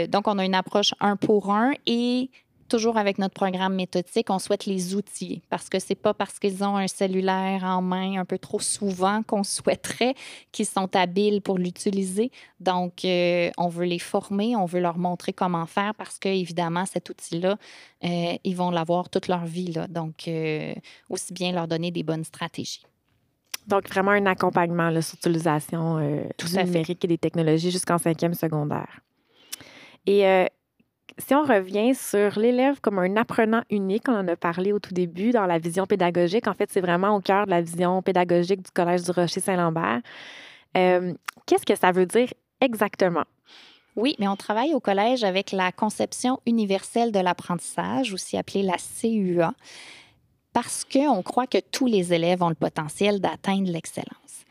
donc, 0.10 0.28
on 0.28 0.38
a 0.38 0.46
une 0.46 0.56
approche 0.56 0.94
un 1.00 1.16
pour 1.16 1.52
un 1.52 1.74
et 1.86 2.30
toujours 2.68 2.98
avec 2.98 3.18
notre 3.18 3.34
programme 3.34 3.76
méthodique, 3.76 4.30
on 4.30 4.40
souhaite 4.40 4.66
les 4.66 4.96
outiller 4.96 5.42
parce 5.50 5.70
que 5.70 5.80
c'est 5.80 5.96
pas 5.96 6.14
parce 6.14 6.40
qu'ils 6.40 6.64
ont 6.64 6.78
un 6.78 6.88
cellulaire 6.88 7.64
en 7.64 7.82
main 7.82 8.20
un 8.20 8.26
peu 8.26 8.38
trop 8.38 8.60
souvent 8.60 9.24
qu'on 9.24 9.44
souhaiterait 9.56 10.16
qu'ils 10.52 10.66
sont 10.66 10.94
habiles 10.96 11.42
pour 11.42 11.58
l'utiliser. 11.58 12.32
Donc, 12.60 13.06
euh, 13.06 13.52
on 13.58 13.68
veut 13.68 13.86
les 13.86 14.00
former, 14.00 14.56
on 14.56 14.66
veut 14.66 14.80
leur 14.80 14.98
montrer 14.98 15.34
comment 15.34 15.66
faire 15.66 15.94
parce 15.96 16.18
que, 16.18 16.30
évidemment, 16.30 16.86
cet 16.86 17.10
outil-là, 17.10 17.58
euh, 18.04 18.34
ils 18.44 18.56
vont 18.56 18.72
l'avoir 18.72 19.10
toute 19.10 19.28
leur 19.28 19.46
vie. 19.46 19.72
Là. 19.72 19.88
Donc, 19.88 20.28
euh, 20.28 20.74
aussi 21.10 21.34
bien 21.34 21.52
leur 21.52 21.68
donner 21.68 21.92
des 21.92 22.04
bonnes 22.04 22.24
stratégies. 22.24 22.84
Donc, 23.68 23.90
vraiment 23.90 24.12
un 24.12 24.26
accompagnement 24.28 24.90
là, 24.90 25.02
sur 25.02 25.16
l'utilisation 25.16 25.98
du 26.00 26.58
numérique 26.58 27.04
et 27.04 27.08
des 27.08 27.18
technologies 27.18 27.72
jusqu'en 27.72 27.98
cinquième 27.98 28.36
secondaire. 28.36 29.00
Et 30.06 30.24
si 31.18 31.34
on 31.34 31.44
revient 31.44 31.96
sur 31.96 32.38
l'élève 32.38 32.82
comme 32.82 33.00
un 33.00 33.16
apprenant 33.16 33.64
unique, 33.70 34.10
on 34.10 34.16
en 34.16 34.28
a 34.28 34.36
parlé 34.36 34.74
au 34.74 34.80
tout 34.80 34.94
début 34.94 35.32
dans 35.32 35.46
la 35.46 35.60
vision 35.60 35.86
pédagogique. 35.86 36.48
En 36.48 36.54
fait, 36.54 36.70
c'est 36.72 36.82
vraiment 36.82 37.16
au 37.16 37.22
cœur 37.22 37.46
de 37.46 37.52
la 37.52 37.62
vision 37.62 38.02
pédagogique 38.02 38.62
du 38.62 38.72
Collège 38.72 39.04
du 39.04 39.12
Rocher-Saint-Lambert. 39.12 40.02
Euh, 40.76 41.14
qu'est-ce 41.46 41.66
que 41.66 41.76
ça 41.76 41.92
veut 41.92 42.06
dire 42.06 42.34
exactement? 42.60 43.24
Oui, 43.96 44.16
mais 44.20 44.28
on 44.28 44.36
travaille 44.36 44.74
au 44.74 44.82
collège 44.82 45.24
avec 45.24 45.54
la 45.54 45.72
conception 45.72 46.42
universelle 46.46 47.14
de 47.14 47.20
l'apprentissage, 47.20 48.14
aussi 48.14 48.36
appelée 48.36 48.64
la 48.64 48.76
CUA, 48.76 49.54
parce 50.52 50.84
qu'on 50.84 51.24
croit 51.24 51.48
que 51.48 51.60
tous 51.60 51.86
les 51.86 52.14
élèves 52.14 52.44
ont 52.44 52.50
le 52.50 52.56
potentiel 52.56 53.22
d'atteindre 53.22 53.72
l'excellence. 53.72 54.44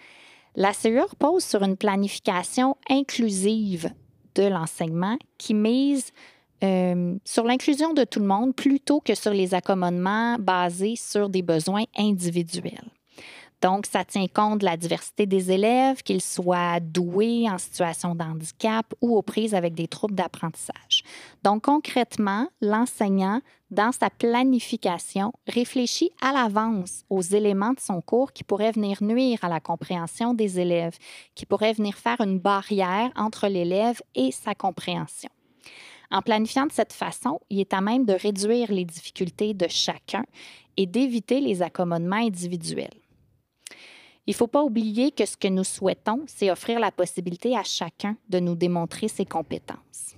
La 0.57 0.73
CUA 0.73 1.05
repose 1.05 1.45
sur 1.45 1.63
une 1.63 1.77
planification 1.77 2.77
inclusive 2.89 3.91
de 4.35 4.45
l'enseignement 4.45 5.19
qui 5.37 5.53
mise 5.53 6.13
euh, 6.65 7.17
sur 7.25 7.45
l'inclusion 7.45 7.93
de 7.93 8.05
tout 8.05 8.21
le 8.21 8.27
monde 8.27 8.55
plutôt 8.55 9.01
que 9.01 9.15
sur 9.15 9.33
les 9.33 9.55
accommodements 9.55 10.37
basés 10.39 10.97
sur 10.97 11.29
des 11.29 11.43
besoins 11.43 11.85
individuels. 11.97 12.91
Donc, 13.65 13.87
ça 13.87 14.05
tient 14.05 14.27
compte 14.27 14.61
de 14.61 14.67
la 14.67 14.77
diversité 14.77 15.25
des 15.25 15.51
élèves, 15.51 16.03
qu'ils 16.03 16.21
soient 16.21 16.81
doués, 16.81 17.47
en 17.49 17.57
situation 17.57 18.15
de 18.15 18.23
handicap 18.23 18.93
ou 19.01 19.17
aux 19.17 19.23
prises 19.23 19.55
avec 19.55 19.75
des 19.75 19.89
troubles 19.89 20.15
d'apprentissage. 20.15 21.03
Donc, 21.43 21.63
concrètement, 21.63 22.49
l'enseignant, 22.61 23.41
dans 23.71 23.91
sa 23.91 24.11
planification, 24.11 25.33
réfléchit 25.49 26.11
à 26.21 26.33
l'avance 26.33 27.05
aux 27.09 27.23
éléments 27.23 27.73
de 27.73 27.81
son 27.81 28.03
cours 28.03 28.35
qui 28.35 28.45
pourraient 28.45 28.73
venir 28.73 29.03
nuire 29.03 29.39
à 29.43 29.49
la 29.49 29.61
compréhension 29.61 30.35
des 30.35 30.61
élèves, 30.61 30.99
qui 31.35 31.47
pourraient 31.47 31.73
venir 31.73 31.95
faire 31.95 32.21
une 32.21 32.39
barrière 32.39 33.11
entre 33.17 33.49
l'élève 33.49 34.03
et 34.15 34.31
sa 34.31 34.55
compréhension. 34.55 35.31
En 36.11 36.23
planifiant 36.23 36.67
de 36.67 36.73
cette 36.73 36.93
façon, 36.93 37.41
il 37.51 37.61
est 37.61 37.75
à 37.75 37.81
même 37.81 38.05
de 38.05 38.13
réduire 38.13 38.71
les 38.71 38.85
difficultés 38.85 39.55
de 39.55 39.67
chacun 39.69 40.25
et 40.77 40.87
d'éviter 40.87 41.41
les 41.41 41.63
accommodements 41.63 42.17
individuels. 42.17 42.91
Il 44.27 44.31
ne 44.31 44.37
faut 44.37 44.47
pas 44.47 44.63
oublier 44.63 45.11
que 45.11 45.27
ce 45.27 45.37
que 45.37 45.49
nous 45.49 45.65
souhaitons, 45.65 46.23
c'est 46.27 46.51
offrir 46.51 46.81
la 46.81 46.91
possibilité 46.91 47.57
à 47.57 47.63
chacun 47.63 48.17
de 48.29 48.41
nous 48.41 48.55
démontrer 48.55 49.09
ses 49.09 49.27
compétences. 49.27 50.17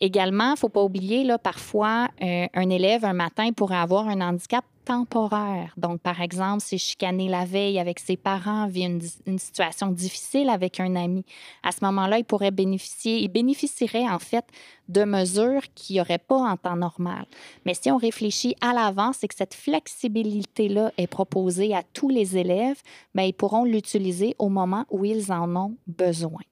Également, 0.00 0.48
il 0.48 0.52
ne 0.52 0.56
faut 0.56 0.68
pas 0.68 0.82
oublier, 0.82 1.24
là, 1.24 1.38
parfois, 1.38 2.08
euh, 2.22 2.46
un 2.52 2.70
élève, 2.70 3.04
un 3.04 3.14
matin, 3.14 3.52
pourrait 3.52 3.76
avoir 3.76 4.08
un 4.08 4.20
handicap 4.20 4.64
temporaire. 4.86 5.74
Donc, 5.76 6.00
par 6.00 6.20
exemple, 6.20 6.62
s'est 6.62 6.78
chicané 6.78 7.28
la 7.28 7.44
veille 7.44 7.78
avec 7.78 7.98
ses 7.98 8.16
parents, 8.16 8.68
vit 8.68 8.84
une, 8.84 9.38
situation 9.38 9.88
difficile 9.88 10.48
avec 10.48 10.80
un 10.80 10.94
ami. 10.94 11.24
À 11.62 11.72
ce 11.72 11.84
moment-là, 11.84 12.18
il 12.18 12.24
pourrait 12.24 12.52
bénéficier, 12.52 13.18
il 13.18 13.28
bénéficierait 13.28 14.08
en 14.08 14.20
fait 14.20 14.44
de 14.88 15.04
mesures 15.04 15.62
qu'il 15.74 15.94
n'y 15.94 16.00
aurait 16.00 16.18
pas 16.18 16.36
en 16.36 16.56
temps 16.56 16.76
normal. 16.76 17.26
Mais 17.64 17.74
si 17.74 17.90
on 17.90 17.96
réfléchit 17.96 18.54
à 18.60 18.72
l'avance 18.72 19.24
et 19.24 19.28
que 19.28 19.34
cette 19.34 19.54
flexibilité-là 19.54 20.92
est 20.96 21.08
proposée 21.08 21.74
à 21.74 21.82
tous 21.82 22.08
les 22.08 22.36
élèves, 22.36 22.80
bien, 23.14 23.24
ils 23.24 23.34
pourront 23.34 23.64
l'utiliser 23.64 24.36
au 24.38 24.48
moment 24.48 24.84
où 24.90 25.04
ils 25.04 25.32
en 25.32 25.54
ont 25.56 25.74
besoin. 25.88 26.42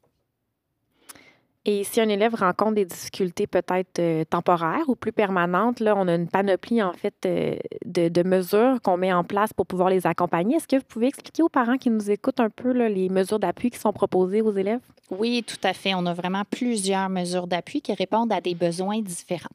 Et 1.67 1.83
si 1.83 1.99
un 1.99 2.11
élève 2.11 2.35
rencontre 2.35 2.75
des 2.75 2.85
difficultés 2.85 3.47
peut-être 3.47 3.99
euh, 3.99 4.25
temporaires 4.29 4.87
ou 4.87 4.97
plus 4.97 5.13
permanentes, 5.13 5.81
là, 5.81 5.95
on 5.97 6.07
a 6.09 6.15
une 6.15 6.29
panoplie 6.29 6.83
en 6.83 6.93
fait 6.93 7.15
euh, 7.25 7.57
de, 7.87 8.23
mesures 8.23 8.83
qu'on 8.83 8.99
met 8.99 9.15
en 9.15 9.25
place 9.25 9.55
pour 9.55 9.65
pouvoir 9.65 9.89
les 9.89 10.07
accompagner. 10.07 10.57
Est-ce 10.57 10.69
que 10.69 10.77
vous 10.77 10.85
pouvez 10.87 11.07
expliquer 11.07 11.43
aux 11.43 11.49
parents 11.49 11.79
qui 11.79 11.89
nous 11.89 12.11
écoutent 12.11 12.41
un 12.41 12.51
peu 12.51 12.73
les 12.73 13.09
mesures 13.09 13.39
d'appui 13.39 13.71
qui 13.71 13.79
sont 13.79 13.95
proposées 13.95 14.43
aux 14.43 14.53
élèves? 14.53 14.81
Oui, 15.11 15.43
tout 15.43 15.61
à 15.63 15.73
fait. 15.73 15.95
On 15.95 16.05
a 16.05 16.13
vraiment 16.13 16.43
plusieurs 16.51 17.09
mesures 17.09 17.47
d'appui 17.47 17.81
qui 17.81 17.95
répondent 17.95 18.33
à 18.33 18.43
des 18.43 18.55
besoins 18.55 19.01
différents. 19.01 19.49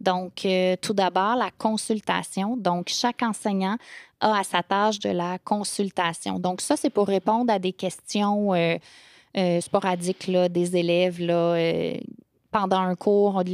Donc, 0.00 0.46
euh, 0.46 0.76
tout 0.80 0.94
d'abord, 0.94 1.36
la 1.36 1.50
consultation. 1.58 2.56
Donc, 2.56 2.88
chaque 2.88 3.22
enseignant 3.22 3.76
a 4.20 4.38
à 4.38 4.42
sa 4.42 4.62
tâche 4.62 5.00
de 5.00 5.10
la 5.10 5.36
consultation. 5.44 6.38
Donc, 6.38 6.62
ça, 6.62 6.76
c'est 6.78 6.90
pour 6.90 7.08
répondre 7.08 7.52
à 7.52 7.58
des 7.58 7.72
questions 7.72 8.52
euh, 9.36 9.60
là, 10.28 10.48
des 10.48 10.76
élèves 10.76 11.20
là, 11.20 11.54
euh, 11.54 11.94
pendant 12.50 12.80
un 12.80 12.94
cours 12.94 13.36
ont 13.36 13.44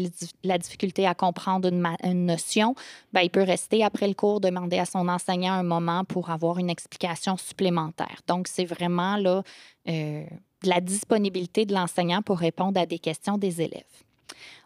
la 0.42 0.58
difficulté 0.58 1.06
à 1.06 1.14
comprendre 1.14 1.68
une, 1.68 2.26
notion, 2.26 2.74
ben, 3.12 3.22
il 3.22 3.30
peut 3.30 3.42
rester 3.42 3.84
après 3.84 4.08
le 4.08 4.14
cours, 4.14 4.40
demander 4.40 4.78
à 4.78 4.84
son 4.84 5.08
enseignant 5.08 5.52
un 5.52 5.62
moment 5.62 6.04
pour 6.04 6.30
avoir 6.30 6.58
une 6.58 6.68
explication 6.68 7.36
supplémentaire. 7.36 8.20
Donc, 8.26 8.48
c'est 8.48 8.64
vraiment 8.64 9.16
là, 9.16 9.42
euh, 9.88 10.24
la 10.64 10.80
disponibilité 10.80 11.64
de 11.64 11.72
l'enseignant 11.72 12.22
pour 12.22 12.38
répondre 12.38 12.78
à 12.80 12.86
des 12.86 12.98
questions 12.98 13.38
des 13.38 13.62
élèves. 13.62 13.84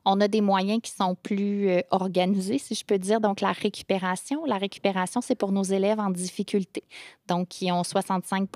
On 0.05 0.21
a 0.21 0.29
des 0.29 0.41
moyens 0.41 0.81
qui 0.83 0.91
sont 0.91 1.15
plus 1.15 1.69
euh, 1.69 1.81
organisés, 1.91 2.59
si 2.59 2.75
je 2.75 2.85
peux 2.85 2.99
dire. 2.99 3.21
Donc, 3.21 3.41
la 3.41 3.53
récupération. 3.53 4.45
La 4.45 4.59
récupération, 4.59 5.21
c'est 5.21 5.35
pour 5.35 5.53
nos 5.53 5.63
élèves 5.63 6.01
en 6.01 6.11
difficulté, 6.11 6.83
donc 7.29 7.49
qui 7.49 7.71
ont 7.71 7.85
65 7.85 8.49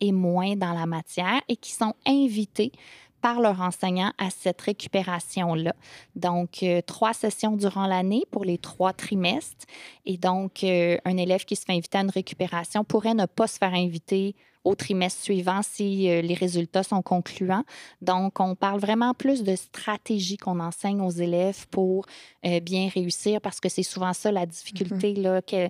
et 0.00 0.12
moins 0.12 0.56
dans 0.56 0.72
la 0.72 0.86
matière 0.86 1.40
et 1.48 1.56
qui 1.56 1.72
sont 1.72 1.94
invités 2.06 2.72
par 3.20 3.40
leur 3.40 3.60
enseignant 3.60 4.12
à 4.18 4.30
cette 4.30 4.60
récupération-là. 4.60 5.74
Donc, 6.14 6.62
euh, 6.62 6.80
trois 6.80 7.12
sessions 7.12 7.56
durant 7.56 7.86
l'année 7.86 8.22
pour 8.30 8.44
les 8.44 8.58
trois 8.58 8.92
trimestres. 8.92 9.66
Et 10.04 10.16
donc, 10.16 10.62
euh, 10.62 10.96
un 11.04 11.16
élève 11.16 11.44
qui 11.44 11.56
se 11.56 11.64
fait 11.64 11.72
inviter 11.72 11.98
à 11.98 12.02
une 12.02 12.10
récupération 12.10 12.84
pourrait 12.84 13.14
ne 13.14 13.26
pas 13.26 13.46
se 13.46 13.58
faire 13.58 13.74
inviter 13.74 14.36
au 14.66 14.74
trimestre 14.74 15.22
suivant 15.22 15.60
si 15.62 16.10
euh, 16.10 16.20
les 16.22 16.34
résultats 16.34 16.82
sont 16.82 17.00
concluants. 17.00 17.62
Donc, 18.02 18.40
on 18.40 18.56
parle 18.56 18.80
vraiment 18.80 19.14
plus 19.14 19.44
de 19.44 19.54
stratégie 19.54 20.36
qu'on 20.36 20.58
enseigne 20.58 21.00
aux 21.00 21.10
élèves 21.10 21.68
pour 21.68 22.04
euh, 22.44 22.58
bien 22.58 22.88
réussir 22.92 23.40
parce 23.40 23.60
que 23.60 23.68
c'est 23.68 23.84
souvent 23.84 24.12
ça 24.12 24.32
la 24.32 24.44
difficulté, 24.44 25.14
mm-hmm. 25.14 25.22
là, 25.22 25.42
que, 25.42 25.68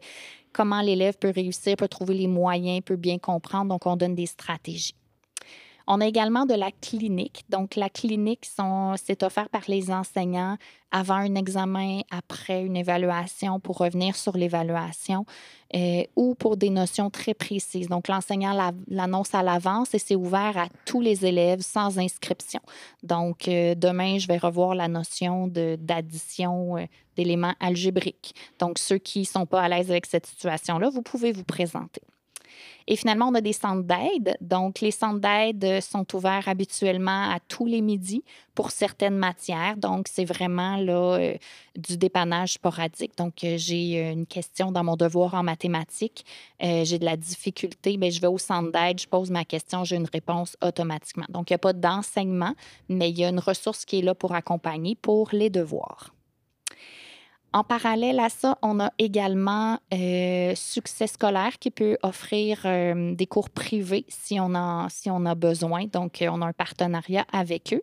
comment 0.54 0.80
l'élève 0.80 1.18
peut 1.18 1.32
réussir, 1.34 1.76
peut 1.76 1.88
trouver 1.88 2.14
les 2.14 2.26
moyens, 2.26 2.80
peut 2.82 2.96
bien 2.96 3.18
comprendre. 3.18 3.68
Donc, 3.68 3.86
on 3.86 3.96
donne 3.96 4.14
des 4.14 4.26
stratégies. 4.26 4.94
On 5.86 6.00
a 6.00 6.06
également 6.06 6.46
de 6.46 6.54
la 6.54 6.70
clinique. 6.72 7.44
Donc, 7.48 7.76
la 7.76 7.88
clinique, 7.88 8.48
c'est 8.96 9.22
offert 9.22 9.48
par 9.48 9.62
les 9.68 9.90
enseignants 9.90 10.56
avant 10.90 11.14
un 11.14 11.34
examen, 11.34 12.00
après 12.10 12.64
une 12.64 12.76
évaluation 12.76 13.60
pour 13.60 13.78
revenir 13.78 14.16
sur 14.16 14.36
l'évaluation 14.36 15.26
euh, 15.74 16.04
ou 16.16 16.34
pour 16.34 16.56
des 16.56 16.70
notions 16.70 17.10
très 17.10 17.34
précises. 17.34 17.88
Donc, 17.88 18.08
l'enseignant 18.08 18.72
l'annonce 18.88 19.34
à 19.34 19.42
l'avance 19.42 19.94
et 19.94 19.98
c'est 19.98 20.16
ouvert 20.16 20.56
à 20.56 20.68
tous 20.84 21.00
les 21.00 21.24
élèves 21.24 21.60
sans 21.60 21.98
inscription. 21.98 22.60
Donc, 23.02 23.46
euh, 23.46 23.74
demain, 23.74 24.18
je 24.18 24.26
vais 24.26 24.38
revoir 24.38 24.74
la 24.74 24.88
notion 24.88 25.46
d'addition 25.48 26.78
euh, 26.78 26.86
d'éléments 27.16 27.54
algébriques. 27.60 28.34
Donc, 28.58 28.78
ceux 28.78 28.98
qui 28.98 29.20
ne 29.20 29.24
sont 29.24 29.46
pas 29.46 29.62
à 29.62 29.68
l'aise 29.68 29.90
avec 29.90 30.06
cette 30.06 30.26
situation-là, 30.26 30.88
vous 30.90 31.02
pouvez 31.02 31.32
vous 31.32 31.44
présenter. 31.44 32.02
Et 32.86 32.96
finalement, 32.96 33.28
on 33.28 33.34
a 33.34 33.40
des 33.40 33.52
centres 33.52 33.82
d'aide. 33.82 34.36
Donc, 34.40 34.80
les 34.80 34.90
centres 34.90 35.20
d'aide 35.20 35.80
sont 35.80 36.06
ouverts 36.14 36.48
habituellement 36.48 37.30
à 37.30 37.38
tous 37.48 37.66
les 37.66 37.80
midis 37.80 38.22
pour 38.56 38.70
certaines 38.70 39.16
matières. 39.16 39.76
Donc, 39.76 40.08
c'est 40.08 40.24
vraiment 40.24 40.76
là, 40.76 41.18
euh, 41.18 41.34
du 41.76 41.96
dépannage 41.96 42.54
sporadique. 42.54 43.16
Donc, 43.16 43.44
euh, 43.44 43.56
j'ai 43.58 44.00
euh, 44.02 44.12
une 44.12 44.26
question 44.26 44.72
dans 44.72 44.82
mon 44.82 44.96
devoir 44.96 45.34
en 45.34 45.42
mathématiques, 45.42 46.24
j'ai 46.60 46.98
de 46.98 47.04
la 47.04 47.16
difficulté, 47.16 47.98
bien, 47.98 48.08
je 48.08 48.20
vais 48.20 48.26
au 48.26 48.38
centre 48.38 48.72
d'aide, 48.72 48.98
je 48.98 49.06
pose 49.06 49.30
ma 49.30 49.44
question, 49.44 49.84
j'ai 49.84 49.96
une 49.96 50.08
réponse 50.10 50.56
automatiquement. 50.62 51.26
Donc, 51.28 51.50
il 51.50 51.52
n'y 51.52 51.56
a 51.56 51.58
pas 51.58 51.74
d'enseignement, 51.74 52.54
mais 52.88 53.10
il 53.10 53.18
y 53.18 53.24
a 53.24 53.28
une 53.28 53.38
ressource 53.38 53.84
qui 53.84 53.98
est 53.98 54.02
là 54.02 54.14
pour 54.14 54.34
accompagner 54.34 54.94
pour 54.94 55.28
les 55.32 55.50
devoirs. 55.50 56.15
En 57.56 57.64
parallèle 57.64 58.20
à 58.20 58.28
ça, 58.28 58.58
on 58.60 58.80
a 58.80 58.92
également 58.98 59.78
euh, 59.94 60.52
Succès 60.54 61.06
scolaire 61.06 61.58
qui 61.58 61.70
peut 61.70 61.96
offrir 62.02 62.60
euh, 62.66 63.14
des 63.14 63.26
cours 63.26 63.48
privés 63.48 64.04
si 64.08 64.38
on, 64.38 64.54
a, 64.54 64.88
si 64.90 65.08
on 65.08 65.24
a 65.24 65.34
besoin. 65.34 65.86
Donc, 65.86 66.20
euh, 66.20 66.28
on 66.30 66.42
a 66.42 66.46
un 66.48 66.52
partenariat 66.52 67.24
avec 67.32 67.72
eux. 67.72 67.80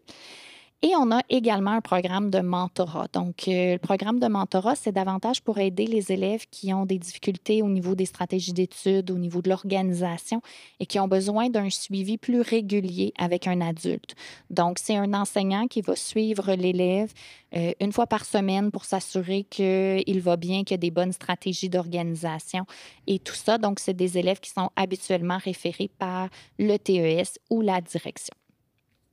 Et 0.86 0.98
on 0.98 1.12
a 1.12 1.22
également 1.30 1.72
un 1.72 1.80
programme 1.80 2.30
de 2.30 2.42
mentorat. 2.42 3.08
Donc, 3.14 3.48
euh, 3.48 3.72
le 3.72 3.78
programme 3.78 4.20
de 4.20 4.28
mentorat, 4.28 4.76
c'est 4.76 4.92
davantage 4.92 5.42
pour 5.42 5.58
aider 5.60 5.88
les 5.88 6.12
élèves 6.12 6.46
qui 6.52 6.74
ont 6.74 6.86
des 6.86 7.00
difficultés 7.00 7.62
au 7.62 7.70
niveau 7.70 7.96
des 7.96 8.06
stratégies 8.06 8.52
d'études, 8.52 9.10
au 9.10 9.18
niveau 9.18 9.42
de 9.42 9.48
l'organisation 9.48 10.42
et 10.82 10.86
qui 10.86 11.00
ont 11.00 11.08
besoin 11.08 11.50
d'un 11.50 11.70
suivi 11.70 12.18
plus 12.18 12.42
régulier 12.42 13.14
avec 13.18 13.48
un 13.48 13.62
adulte. 13.62 14.16
Donc, 14.50 14.78
c'est 14.78 14.98
un 14.98 15.14
enseignant 15.14 15.68
qui 15.68 15.80
va 15.80 15.96
suivre 15.96 16.54
l'élève 16.54 17.14
euh, 17.56 17.72
une 17.80 17.94
fois 17.94 18.06
par 18.06 18.26
semaine 18.26 18.70
pour 18.70 18.84
s'assurer 18.84 19.46
qu'il 19.46 20.20
va 20.20 20.36
bien, 20.36 20.66
qu'il 20.66 20.72
y 20.72 20.74
a 20.74 20.78
des 20.80 20.92
bonnes 20.92 21.14
stratégies 21.14 21.70
d'organisation 21.70 22.66
et 23.08 23.20
tout 23.20 23.36
ça. 23.36 23.58
Donc, 23.58 23.80
c'est 23.80 23.94
des 23.94 24.18
élèves 24.18 24.42
qui 24.42 24.50
sont 24.50 24.70
habituellement 24.76 25.38
référés 25.38 25.90
par 25.98 26.28
le 26.60 26.76
TES 26.76 27.40
ou 27.50 27.62
la 27.62 27.80
direction. 27.80 28.36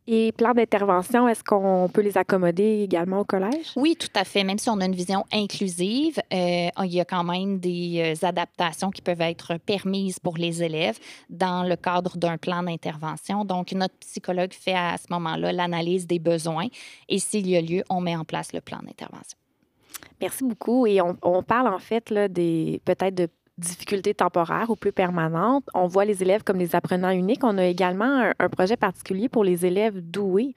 Et 0.07 0.33
plans 0.33 0.55
d'intervention, 0.55 1.29
est-ce 1.29 1.45
qu'on 1.45 1.89
peut 1.93 2.01
les 2.01 2.19
accommoder 2.19 2.83
également 2.83 3.21
au 3.21 3.25
collège? 3.25 3.73
Oui, 3.77 3.97
tout 3.97 4.09
à 4.15 4.25
fait. 4.25 4.43
Même 4.45 4.59
si 4.59 4.69
on 4.69 4.81
a 4.81 4.85
une 4.85 4.95
vision 4.95 5.25
inclusive, 5.33 6.19
euh, 6.33 6.69
il 6.85 6.93
y 6.93 7.01
a 7.01 7.05
quand 7.05 7.23
même 7.23 7.59
des 7.61 8.17
euh, 8.21 8.27
adaptations 8.27 8.91
qui 8.91 9.03
peuvent 9.03 9.21
être 9.21 9.59
permises 9.59 10.19
pour 10.19 10.37
les 10.37 10.63
élèves 10.63 10.99
dans 11.29 11.63
le 11.63 11.77
cadre 11.77 12.17
d'un 12.17 12.39
plan 12.39 12.63
d'intervention. 12.63 13.45
Donc, 13.45 13.73
notre 13.73 13.95
psychologue 14.01 14.53
fait 14.53 14.75
à 14.75 14.97
ce 14.97 15.13
moment-là 15.13 15.53
l'analyse 15.53 16.07
des 16.07 16.19
besoins 16.19 16.67
et 17.09 17.19
s'il 17.19 17.47
y 17.47 17.57
a 17.57 17.61
lieu, 17.61 17.85
on 17.89 18.01
met 18.01 18.17
en 18.17 18.25
place 18.25 18.53
le 18.53 18.61
plan 18.61 18.79
d'intervention. 18.79 19.39
Merci 20.21 20.45
beaucoup. 20.45 20.87
Et 20.87 21.01
on, 21.01 21.17
on 21.23 21.43
parle 21.43 21.69
en 21.69 21.79
fait 21.79 22.11
là, 22.11 22.29
des 22.29 22.81
peut-être 22.85 23.15
de 23.15 23.29
difficultés 23.61 24.15
temporaires 24.15 24.71
ou 24.71 24.77
plus 24.77 24.93
permanentes. 24.93 25.65
On 25.75 25.87
voit 25.87 26.05
les 26.05 26.23
élèves 26.23 26.43
comme 26.43 26.59
des 26.59 26.75
apprenants 26.75 27.11
uniques. 27.11 27.45
On 27.45 27.59
a 27.59 27.67
également 27.67 28.33
un, 28.39 28.49
projet 28.49 28.77
particulier 28.77 29.29
pour 29.29 29.45
les 29.45 29.65
élèves 29.65 30.01
doués. 30.01 30.55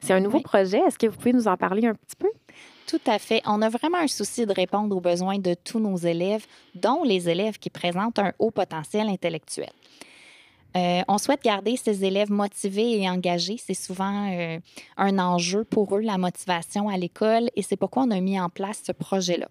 C'est 0.00 0.12
un 0.12 0.20
nouveau 0.20 0.40
projet. 0.40 0.78
Est-ce 0.78 0.98
que 0.98 1.06
vous 1.06 1.16
pouvez 1.16 1.32
nous 1.32 1.48
en 1.48 1.56
parler 1.56 1.86
un 1.86 1.94
petit 1.94 2.16
peu? 2.18 2.28
Tout 2.86 3.00
à 3.06 3.18
fait. 3.18 3.42
On 3.46 3.62
a 3.62 3.68
vraiment 3.68 3.98
un 3.98 4.06
souci 4.06 4.46
de 4.46 4.52
répondre 4.52 4.96
aux 4.96 5.00
besoins 5.00 5.38
de 5.38 5.54
tous 5.54 5.80
nos 5.80 5.96
élèves, 5.96 6.46
dont 6.74 7.02
les 7.04 7.28
élèves 7.28 7.58
qui 7.58 7.70
présentent 7.70 8.18
un 8.18 8.32
haut 8.38 8.50
potentiel 8.50 9.08
intellectuel. 9.08 9.70
Euh, 10.76 11.02
on 11.08 11.16
souhaite 11.18 11.42
garder 11.42 11.76
ces 11.76 12.04
élèves 12.04 12.30
motivés 12.30 13.00
et 13.00 13.08
engagés. 13.08 13.56
C'est 13.58 13.74
souvent 13.74 14.30
euh, 14.30 14.58
un 14.96 15.18
enjeu 15.18 15.64
pour 15.64 15.96
eux, 15.96 16.00
la 16.00 16.18
motivation 16.18 16.88
à 16.88 16.96
l'école, 16.98 17.48
et 17.56 17.62
c'est 17.62 17.76
pourquoi 17.76 18.02
on 18.02 18.10
a 18.10 18.20
mis 18.20 18.38
en 18.38 18.50
place 18.50 18.82
ce 18.86 18.92
projet-là. 18.92 19.48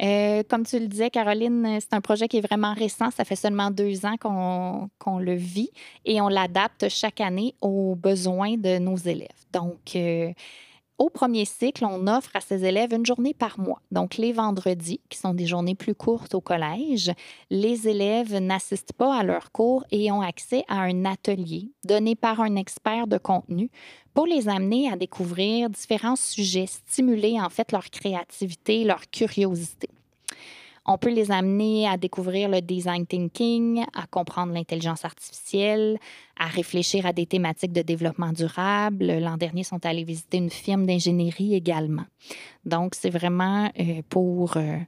Euh, 0.00 0.42
comme 0.48 0.64
tu 0.64 0.78
le 0.78 0.86
disais, 0.86 1.10
Caroline, 1.10 1.78
c'est 1.80 1.92
un 1.92 2.00
projet 2.00 2.28
qui 2.28 2.38
est 2.38 2.46
vraiment 2.46 2.74
récent. 2.74 3.10
Ça 3.10 3.24
fait 3.24 3.36
seulement 3.36 3.70
deux 3.70 4.06
ans 4.06 4.16
qu'on 4.18 5.18
le 5.18 5.34
vit 5.34 5.70
et 6.04 6.20
on 6.20 6.28
l'adapte 6.28 6.88
chaque 6.88 7.20
année 7.20 7.54
aux 7.60 7.94
besoins 7.94 8.56
de 8.56 8.78
nos 8.78 8.96
élèves. 8.96 9.28
Donc, 9.52 9.96
euh, 9.96 10.32
au 10.98 11.08
premier 11.10 11.44
cycle, 11.44 11.84
on 11.84 12.06
offre 12.06 12.30
à 12.34 12.40
ces 12.40 12.64
élèves 12.64 12.92
une 12.92 13.06
journée 13.06 13.34
par 13.34 13.58
mois. 13.58 13.80
Donc, 13.90 14.18
les 14.18 14.32
vendredis, 14.32 15.00
qui 15.08 15.18
sont 15.18 15.34
des 15.34 15.46
journées 15.46 15.74
plus 15.74 15.94
courtes 15.94 16.34
au 16.34 16.40
collège, 16.40 17.10
les 17.50 17.88
élèves 17.88 18.36
n'assistent 18.38 18.92
pas 18.92 19.16
à 19.16 19.22
leurs 19.22 19.50
cours 19.52 19.84
et 19.90 20.12
ont 20.12 20.20
accès 20.20 20.64
à 20.68 20.82
un 20.82 21.04
atelier 21.04 21.70
donné 21.84 22.14
par 22.14 22.40
un 22.40 22.56
expert 22.56 23.06
de 23.06 23.18
contenu 23.18 23.70
pour 24.14 24.26
les 24.26 24.48
amener 24.48 24.90
à 24.90 24.96
découvrir 24.96 25.70
différents 25.70 26.16
sujets, 26.16 26.66
stimuler 26.66 27.40
en 27.40 27.48
fait 27.48 27.72
leur 27.72 27.90
créativité, 27.90 28.84
leur 28.84 29.08
curiosité. 29.10 29.88
On 30.84 30.98
peut 30.98 31.12
les 31.12 31.30
amener 31.30 31.86
à 31.86 31.96
découvrir 31.96 32.48
le 32.48 32.60
design 32.60 33.06
thinking, 33.06 33.84
à 33.94 34.06
comprendre 34.08 34.52
l'intelligence 34.52 35.04
artificielle, 35.04 35.98
à 36.36 36.46
réfléchir 36.46 37.06
à 37.06 37.12
des 37.12 37.26
thématiques 37.26 37.72
de 37.72 37.82
développement 37.82 38.32
durable. 38.32 39.06
L'an 39.06 39.36
dernier, 39.36 39.60
ils 39.60 39.64
sont 39.64 39.84
allés 39.86 40.02
visiter 40.02 40.38
une 40.38 40.50
firme 40.50 40.84
d'ingénierie 40.84 41.54
également. 41.54 42.04
Donc, 42.64 42.96
c'est 42.96 43.10
vraiment 43.10 43.70
euh, 43.78 44.02
pour, 44.08 44.56
euh, 44.56 44.78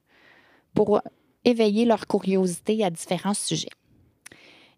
pour 0.75 1.01
éveiller 1.45 1.85
leur 1.85 2.09
curiosité 2.09 2.85
à 2.85 2.91
différents 2.91 3.35
sujets. 3.35 3.71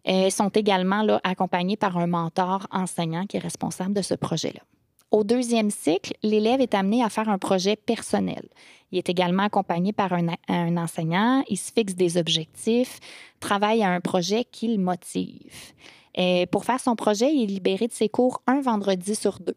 Ils 0.09 0.31
sont 0.31 0.49
également 0.49 1.01
là, 1.01 1.19
accompagnés 1.25 1.75
par 1.75 1.97
un 1.97 2.07
mentor 2.07 2.65
enseignant 2.71 3.25
qui 3.25 3.35
est 3.35 3.41
responsable 3.41 3.93
de 3.93 4.01
ce 4.01 4.13
projet-là. 4.13 4.61
Au 5.11 5.23
deuxième 5.23 5.71
cycle, 5.71 6.13
l'élève 6.21 6.59
est 6.59 6.75
amené 6.75 7.01
à 7.01 7.09
faire 7.09 7.29
un 7.29 7.37
projet 7.37 7.77
personnel. 7.77 8.49
Il 8.91 8.97
est 8.97 9.09
également 9.09 9.43
accompagné 9.43 9.93
par 9.93 10.11
un, 10.13 10.77
enseignant, 10.77 11.43
il 11.49 11.57
se 11.57 11.71
fixe 11.71 11.95
des 11.95 12.17
objectifs, 12.17 12.99
travaille 13.39 13.83
à 13.83 13.89
un 13.89 14.01
projet 14.01 14.43
qui 14.43 14.67
le 14.67 14.81
motive. 14.81 15.73
Et 16.15 16.45
pour 16.51 16.65
faire 16.65 16.79
son 16.79 16.95
projet, 16.95 17.33
il 17.33 17.43
est 17.43 17.47
libéré 17.47 17.87
de 17.87 17.93
ses 17.93 18.09
cours 18.09 18.41
un 18.47 18.59
vendredi 18.59 19.15
sur 19.15 19.39
deux. 19.39 19.55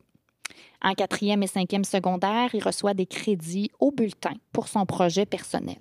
En 0.83 0.95
quatrième 0.95 1.43
et 1.43 1.49
cinquième 1.49 1.85
secondaire, 1.85 2.51
il 2.55 2.63
reçoit 2.63 2.95
des 2.95 3.07
crédits 3.07 3.71
au 3.81 3.91
bulletin 3.91 4.35
pour 4.53 4.69
son 4.69 4.87
projet 4.87 5.27
personnel. 5.27 5.79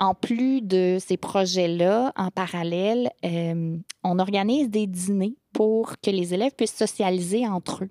En 0.00 0.14
plus 0.14 0.62
de 0.62 0.98
ces 1.00 1.16
projets-là, 1.16 2.12
en 2.16 2.30
parallèle, 2.30 3.10
euh, 3.24 3.76
on 4.04 4.18
organise 4.20 4.70
des 4.70 4.86
dîners 4.86 5.34
pour 5.52 5.98
que 6.00 6.10
les 6.10 6.34
élèves 6.34 6.54
puissent 6.54 6.76
socialiser 6.76 7.48
entre 7.48 7.84
eux. 7.84 7.88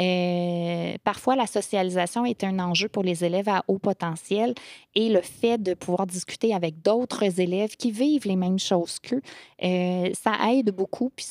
Euh, 0.00 0.94
parfois, 1.04 1.36
la 1.36 1.46
socialisation 1.46 2.24
est 2.24 2.44
un 2.44 2.58
enjeu 2.58 2.88
pour 2.88 3.02
les 3.02 3.24
élèves 3.24 3.48
à 3.48 3.64
haut 3.68 3.78
potentiel 3.78 4.54
et 4.94 5.08
le 5.08 5.20
fait 5.20 5.58
de 5.58 5.74
pouvoir 5.74 6.06
discuter 6.06 6.54
avec 6.54 6.80
d'autres 6.82 7.40
élèves 7.40 7.76
qui 7.76 7.90
vivent 7.90 8.26
les 8.26 8.36
mêmes 8.36 8.58
choses 8.58 8.98
qu'eux, 8.98 9.20
euh, 9.62 10.10
ça 10.14 10.36
aide 10.52 10.70
beaucoup, 10.70 11.10
puis 11.14 11.26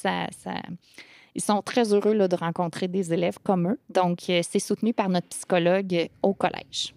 ils 1.35 1.41
sont 1.41 1.61
très 1.61 1.93
heureux 1.93 2.13
là, 2.13 2.27
de 2.27 2.35
rencontrer 2.35 2.87
des 2.87 3.13
élèves 3.13 3.39
comme 3.43 3.69
eux. 3.69 3.79
Donc, 3.89 4.19
c'est 4.27 4.59
soutenu 4.59 4.93
par 4.93 5.09
notre 5.09 5.27
psychologue 5.29 6.09
au 6.21 6.33
collège. 6.33 6.93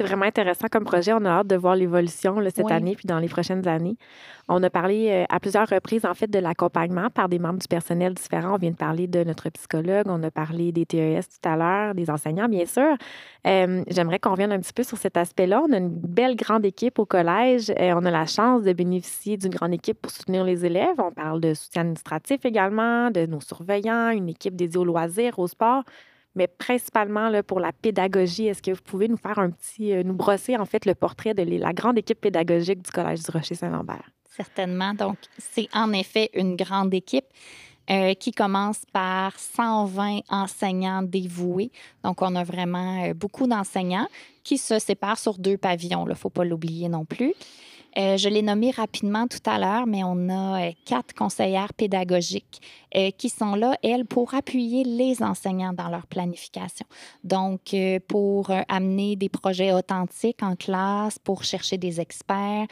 C'est 0.00 0.06
vraiment 0.06 0.24
intéressant 0.24 0.68
comme 0.72 0.84
projet. 0.84 1.12
On 1.12 1.26
a 1.26 1.28
hâte 1.28 1.48
de 1.48 1.56
voir 1.56 1.76
l'évolution 1.76 2.38
cette 2.48 2.70
année 2.70 2.96
puis 2.96 3.06
dans 3.06 3.18
les 3.18 3.28
prochaines 3.28 3.68
années. 3.68 3.98
On 4.48 4.62
a 4.62 4.70
parlé 4.70 5.10
euh, 5.10 5.24
à 5.28 5.38
plusieurs 5.40 5.68
reprises, 5.68 6.06
en 6.06 6.14
fait, 6.14 6.26
de 6.26 6.38
l'accompagnement 6.38 7.10
par 7.10 7.28
des 7.28 7.38
membres 7.38 7.58
du 7.58 7.68
personnel 7.68 8.14
différents. 8.14 8.54
On 8.54 8.56
vient 8.56 8.70
de 8.70 8.76
parler 8.76 9.08
de 9.08 9.22
notre 9.24 9.50
psychologue, 9.50 10.06
on 10.06 10.22
a 10.22 10.30
parlé 10.30 10.72
des 10.72 10.86
TES 10.86 11.20
tout 11.20 11.46
à 11.46 11.54
l'heure, 11.54 11.94
des 11.94 12.08
enseignants, 12.08 12.48
bien 12.48 12.64
sûr. 12.64 12.96
Euh, 13.46 13.84
j'aimerais 13.88 14.18
qu'on 14.18 14.30
revienne 14.30 14.52
un 14.52 14.60
petit 14.60 14.72
peu 14.72 14.84
sur 14.84 14.96
cet 14.96 15.18
aspect-là. 15.18 15.60
On 15.68 15.72
a 15.74 15.76
une 15.76 15.90
belle 15.90 16.34
grande 16.34 16.64
équipe 16.64 16.98
au 16.98 17.04
collège. 17.04 17.68
et 17.76 17.92
on 17.92 18.02
a 18.06 18.10
la 18.10 18.24
chance 18.24 18.62
de 18.62 18.72
bénéficier 18.72 19.36
d'une 19.36 19.52
grande 19.52 19.74
équipe 19.74 20.00
pour 20.00 20.10
soutenir 20.10 20.44
les 20.44 20.64
élèves. 20.64 20.96
On 20.96 21.12
parle 21.12 21.42
de 21.42 21.52
soutien 21.52 21.82
administratif 21.82 22.46
également, 22.46 23.10
de 23.10 23.26
nos 23.26 23.42
surveillants, 23.42 24.08
une 24.12 24.30
équipe 24.30 24.56
dédiée 24.56 24.78
aux 24.78 24.84
loisirs, 24.86 25.38
au 25.38 25.46
sport 25.46 25.84
mais 26.34 26.46
principalement 26.46 27.28
là, 27.28 27.42
pour 27.42 27.60
la 27.60 27.72
pédagogie. 27.72 28.46
Est-ce 28.46 28.62
que 28.62 28.70
vous 28.70 28.82
pouvez 28.82 29.08
nous 29.08 29.16
faire 29.16 29.38
un 29.38 29.50
petit, 29.50 29.92
euh, 29.92 30.02
nous 30.02 30.14
brosser 30.14 30.56
en 30.56 30.66
fait 30.66 30.86
le 30.86 30.94
portrait 30.94 31.34
de 31.34 31.42
la 31.42 31.72
grande 31.72 31.98
équipe 31.98 32.20
pédagogique 32.20 32.82
du 32.82 32.90
Collège 32.90 33.22
du 33.22 33.30
Rocher-Saint-Lambert? 33.30 34.10
Certainement. 34.36 34.94
Donc, 34.94 35.16
c'est 35.38 35.68
en 35.74 35.92
effet 35.92 36.30
une 36.34 36.56
grande 36.56 36.94
équipe. 36.94 37.26
Euh, 37.90 38.14
qui 38.14 38.30
commence 38.30 38.82
par 38.92 39.36
120 39.36 40.20
enseignants 40.28 41.02
dévoués. 41.02 41.72
Donc, 42.04 42.22
on 42.22 42.36
a 42.36 42.44
vraiment 42.44 43.02
euh, 43.02 43.14
beaucoup 43.14 43.48
d'enseignants 43.48 44.06
qui 44.44 44.58
se 44.58 44.78
séparent 44.78 45.18
sur 45.18 45.38
deux 45.38 45.56
pavillons. 45.56 46.04
Il 46.06 46.10
ne 46.10 46.14
faut 46.14 46.30
pas 46.30 46.44
l'oublier 46.44 46.88
non 46.88 47.04
plus. 47.04 47.34
Euh, 47.98 48.16
je 48.16 48.28
l'ai 48.28 48.42
nommé 48.42 48.70
rapidement 48.70 49.26
tout 49.26 49.42
à 49.46 49.58
l'heure, 49.58 49.86
mais 49.86 50.04
on 50.04 50.28
a 50.28 50.68
euh, 50.68 50.72
quatre 50.84 51.12
conseillères 51.14 51.74
pédagogiques 51.74 52.60
euh, 52.96 53.10
qui 53.10 53.28
sont 53.28 53.54
là, 53.54 53.76
elles, 53.82 54.06
pour 54.06 54.34
appuyer 54.34 54.84
les 54.84 55.22
enseignants 55.22 55.72
dans 55.72 55.88
leur 55.88 56.06
planification. 56.06 56.86
Donc, 57.24 57.74
pour 58.08 58.50
amener 58.68 59.16
des 59.16 59.28
projets 59.28 59.72
authentiques 59.72 60.42
en 60.42 60.56
classe, 60.56 61.18
pour 61.18 61.44
chercher 61.44 61.78
des 61.78 62.00
experts, 62.00 62.66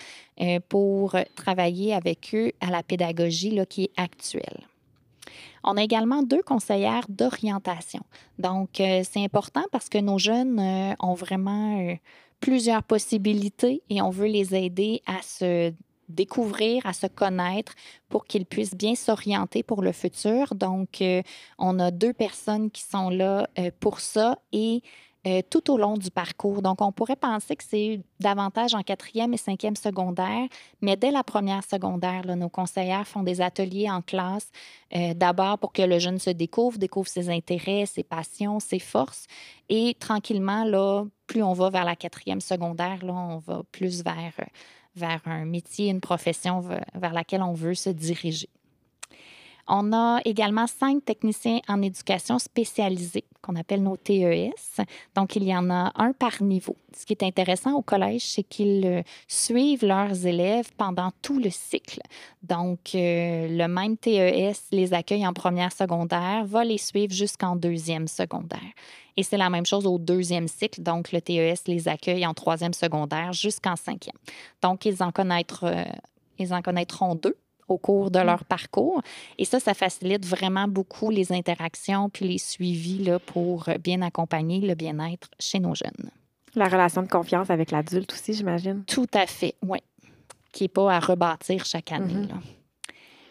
pour 0.69 1.17
travailler 1.35 1.95
avec 1.95 2.31
eux 2.35 2.53
à 2.61 2.71
la 2.71 2.83
pédagogie 2.83 3.51
là, 3.51 3.67
qui 3.67 3.85
est 3.85 3.93
actuelle. 3.97 4.67
On 5.65 5.77
a 5.77 5.83
également 5.83 6.23
deux 6.23 6.43
conseillères 6.43 7.07
d'orientation. 7.09 8.03
Donc, 8.39 8.71
c'est 8.75 9.25
important 9.25 9.65
parce 9.73 9.89
que 9.89 9.99
nos 9.99 10.19
jeunes 10.19 10.95
ont 11.01 11.15
vraiment 11.15 11.97
plusieurs 12.41 12.83
possibilités 12.83 13.83
et 13.91 14.01
on 14.03 14.11
veut 14.11 14.27
les 14.27 14.55
aider 14.55 15.03
à 15.07 15.23
se 15.23 15.73
découvrir, 16.09 16.85
à 16.87 16.93
se 16.93 17.07
connaître 17.07 17.75
pour 18.09 18.25
qu'ils 18.25 18.47
puissent 18.47 18.75
bien 18.75 18.95
s'orienter 18.95 19.63
pour 19.63 19.83
le 19.83 19.93
futur. 19.93 20.55
Donc, 20.55 21.03
euh, 21.03 21.23
on 21.59 21.79
a 21.79 21.91
deux 21.91 22.13
personnes 22.13 22.71
qui 22.71 22.83
sont 22.83 23.11
là 23.11 23.49
euh, 23.59 23.71
pour 23.79 24.01
ça 24.01 24.39
et 24.53 24.83
euh, 25.29 25.43
tout 25.49 25.71
au 25.71 25.77
long 25.77 25.97
du 25.97 26.11
parcours. 26.11 26.63
Donc, 26.63 26.81
on 26.81 26.93
pourrait 26.93 27.17
penser 27.17 27.57
que 27.57 27.65
c'est 27.65 28.01
davantage 28.21 28.75
en 28.75 28.83
quatrième 28.83 29.35
et 29.35 29.37
cinquième 29.37 29.77
secondaire, 29.77 30.49
mais 30.81 30.97
dès 30.97 31.11
la 31.11 31.23
première 31.23 31.65
secondaire, 31.65 32.25
nos 32.37 32.49
conseillères 32.49 33.07
font 33.07 33.23
des 33.23 33.41
ateliers 33.41 33.91
en 33.91 34.03
classe, 34.03 34.51
d'abord 35.15 35.59
pour 35.59 35.73
que 35.73 35.83
le 35.83 35.99
jeune 35.99 36.19
se 36.19 36.31
découvre, 36.31 36.79
découvre 36.79 37.09
ses 37.09 37.31
intérêts, 37.31 37.87
ses 37.87 38.03
passions, 38.03 38.59
ses 38.61 38.79
forces, 38.79 39.27
et 39.69 39.95
tranquillement, 39.99 40.65
là, 40.65 41.05
plus 41.27 41.43
on 41.43 41.53
va 41.53 41.71
vers 41.71 41.85
la 41.85 41.97
quatrième 41.97 42.41
secondaire, 42.41 43.05
là, 43.05 43.13
on 43.13 43.39
va 43.39 43.63
plus 43.71 44.03
vers 44.03 44.33
vers 44.99 45.21
un 45.27 45.45
métier, 45.45 45.89
une 45.89 46.01
profession 46.01 46.61
vers 46.95 47.13
laquelle 47.13 47.43
on 47.43 47.53
veut 47.53 47.75
se 47.75 47.91
diriger. 47.91 48.49
On 49.69 49.93
a 49.93 50.21
également 50.25 50.67
cinq 50.67 51.05
techniciens 51.05 51.61
en 51.69 51.83
éducation 51.83 52.39
spécialisés 52.39 53.25
qu'on 53.49 53.57
appelle 53.57 53.83
nos 53.83 53.97
TES. 53.97 54.85
Donc, 55.15 55.37
il 55.37 55.45
y 55.45 55.57
en 55.57 55.71
a 55.71 55.91
un 55.95 56.13
par 56.13 56.43
niveau. 56.43 56.77
Ce 56.95 57.07
qui 57.07 57.15
est 57.15 57.23
intéressant 57.23 57.73
au 57.75 57.83
collège, 57.83 58.23
c'est 58.23 58.43
qu'ils 58.43 58.85
euh, 58.85 59.03
suivent 59.27 59.85
leurs 59.85 60.27
élèves 60.27 60.71
pendant 60.77 61.11
tout 61.23 61.39
le 61.39 61.51
cycle. 61.51 62.01
Donc, 62.43 62.95
euh, 62.95 63.49
le 63.49 63.67
même 63.67 63.97
TES 63.97 64.53
les 64.73 64.93
accueille 64.93 65.27
en 65.27 65.33
première 65.33 65.73
secondaire, 65.73 66.45
va 66.45 66.65
les 66.65 66.79
suivre 66.79 67.13
jusqu'en 67.13 67.57
deuxième 67.57 68.09
secondaire. 68.09 68.61
Et 69.17 69.23
c'est 69.23 69.39
la 69.39 69.51
même 69.51 69.67
chose 69.67 69.87
au 69.87 69.99
deuxième 69.99 70.47
cycle. 70.47 70.83
Donc, 70.83 71.13
le 71.13 71.21
TES 71.21 71.67
les 71.67 71.89
accueille 71.89 72.27
en 72.27 72.35
troisième 72.35 72.75
secondaire 72.75 73.33
jusqu'en 73.33 73.77
cinquième. 73.77 74.19
Donc, 74.63 74.85
ils 74.85 75.03
en, 75.03 75.11
euh, 75.19 75.85
ils 76.39 76.55
en 76.55 76.63
connaîtront 76.63 77.15
deux 77.15 77.37
au 77.69 77.79
cours 77.79 78.11
de 78.11 78.19
mm. 78.19 78.25
leur 78.25 78.45
parcours. 78.45 79.01
Et 79.39 79.45
ça, 79.45 79.61
ça 79.61 79.75
facilite 79.75 80.27
vraiment 80.27 80.69
beaucoup 80.69 81.11
les 81.11 81.33
interactions 81.33 82.09
puis 82.09 82.29
les 82.29 82.39
suivis 82.39 83.05
là, 83.05 83.19
pour 83.19 83.69
bien 83.83 84.03
accompagner 84.03 84.61
le 84.61 84.75
bien-être 84.75 85.29
chez 85.39 85.61
nos 85.61 85.75
jeunes. 85.75 86.11
La 86.55 86.69
relation 86.69 87.03
de 87.03 87.09
confiance 87.09 87.51
avec 87.51 87.71
l'adulte 87.71 88.13
aussi, 88.13 88.33
j'imagine. 88.33 88.85
Tout 88.87 89.07
à 89.15 89.27
fait, 89.27 89.55
oui. 89.63 89.79
Qui 90.53 90.65
n'est 90.65 90.69
pas 90.69 90.95
à 90.95 90.99
rebâtir 90.99 91.65
chaque 91.65 91.93
année. 91.93 92.15
Mm-hmm. 92.15 92.29
là. 92.29 92.37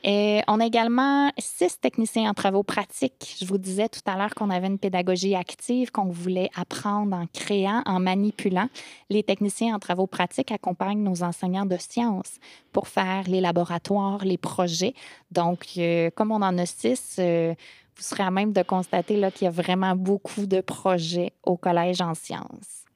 Et 0.04 0.42
on 0.48 0.60
a 0.60 0.66
également 0.66 1.32
six 1.38 1.80
techniciens 1.80 2.30
en 2.30 2.34
travaux 2.34 2.64
pratiques. 2.64 3.38
Je 3.40 3.46
vous 3.46 3.58
disais 3.58 3.90
tout 3.90 4.02
à 4.06 4.18
l'heure 4.18 4.34
qu'on 4.36 4.50
avait 4.50 4.68
une 4.68 4.78
pédagogie 4.78 5.36
active 5.36 5.92
qu'on 5.92 6.10
voulait 6.10 6.50
apprendre 6.56 7.16
en 7.16 7.26
créant, 7.34 7.82
en 7.86 8.00
manipulant. 8.00 8.70
Les 9.10 9.24
techniciens 9.24 9.76
en 9.76 9.80
travaux 9.80 10.08
pratiques 10.08 10.52
accompagnent 10.52 11.04
nos 11.04 11.24
enseignants 11.24 11.66
de 11.66 11.78
sciences 11.78 12.40
pour 12.72 12.88
faire 12.88 13.24
les 13.28 13.42
laboratoires, 13.42 14.24
les 14.24 14.38
projets. 14.38 14.94
Donc, 15.32 15.66
euh, 15.78 16.10
comme 16.16 16.32
on 16.32 16.42
en 16.42 16.58
a 16.58 16.66
six, 16.66 17.18
euh, 17.20 17.54
vous 17.96 18.04
serez 18.04 18.24
à 18.24 18.32
même 18.32 18.54
de 18.54 18.62
constater 18.62 19.16
qu'il 19.32 19.46
y 19.46 19.48
a 19.48 19.52
vraiment 19.52 19.96
beaucoup 19.96 20.46
de 20.46 20.62
projets 20.62 21.34
au 21.44 21.58
collège 21.58 22.02
en 22.02 22.14
sciences. 22.14 22.87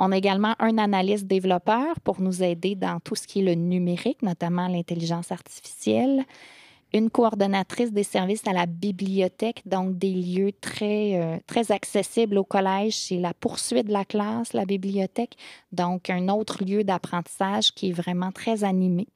On 0.00 0.12
a 0.12 0.16
également 0.16 0.54
un 0.60 0.78
analyste 0.78 1.26
développeur 1.26 1.98
pour 2.04 2.20
nous 2.20 2.44
aider 2.44 2.76
dans 2.76 3.00
tout 3.00 3.16
ce 3.16 3.26
qui 3.26 3.40
est 3.40 3.42
le 3.42 3.54
numérique, 3.54 4.22
notamment 4.22 4.68
l'intelligence 4.68 5.32
artificielle. 5.32 6.24
Une 6.94 7.10
coordonnatrice 7.10 7.92
des 7.92 8.04
services 8.04 8.46
à 8.46 8.52
la 8.52 8.66
bibliothèque, 8.66 9.62
donc 9.66 9.98
des 9.98 10.12
lieux 10.12 10.52
très, 10.60 11.20
euh, 11.20 11.36
très 11.48 11.72
accessibles 11.72 12.38
au 12.38 12.44
collège. 12.44 12.94
C'est 12.94 13.18
la 13.18 13.34
poursuite 13.34 13.88
de 13.88 13.92
la 13.92 14.04
classe, 14.04 14.52
la 14.52 14.64
bibliothèque. 14.64 15.36
Donc, 15.72 16.08
un 16.08 16.28
autre 16.28 16.64
lieu 16.64 16.84
d'apprentissage 16.84 17.72
qui 17.72 17.90
est 17.90 17.92
vraiment 17.92 18.30
très 18.30 18.62
animé. 18.62 19.08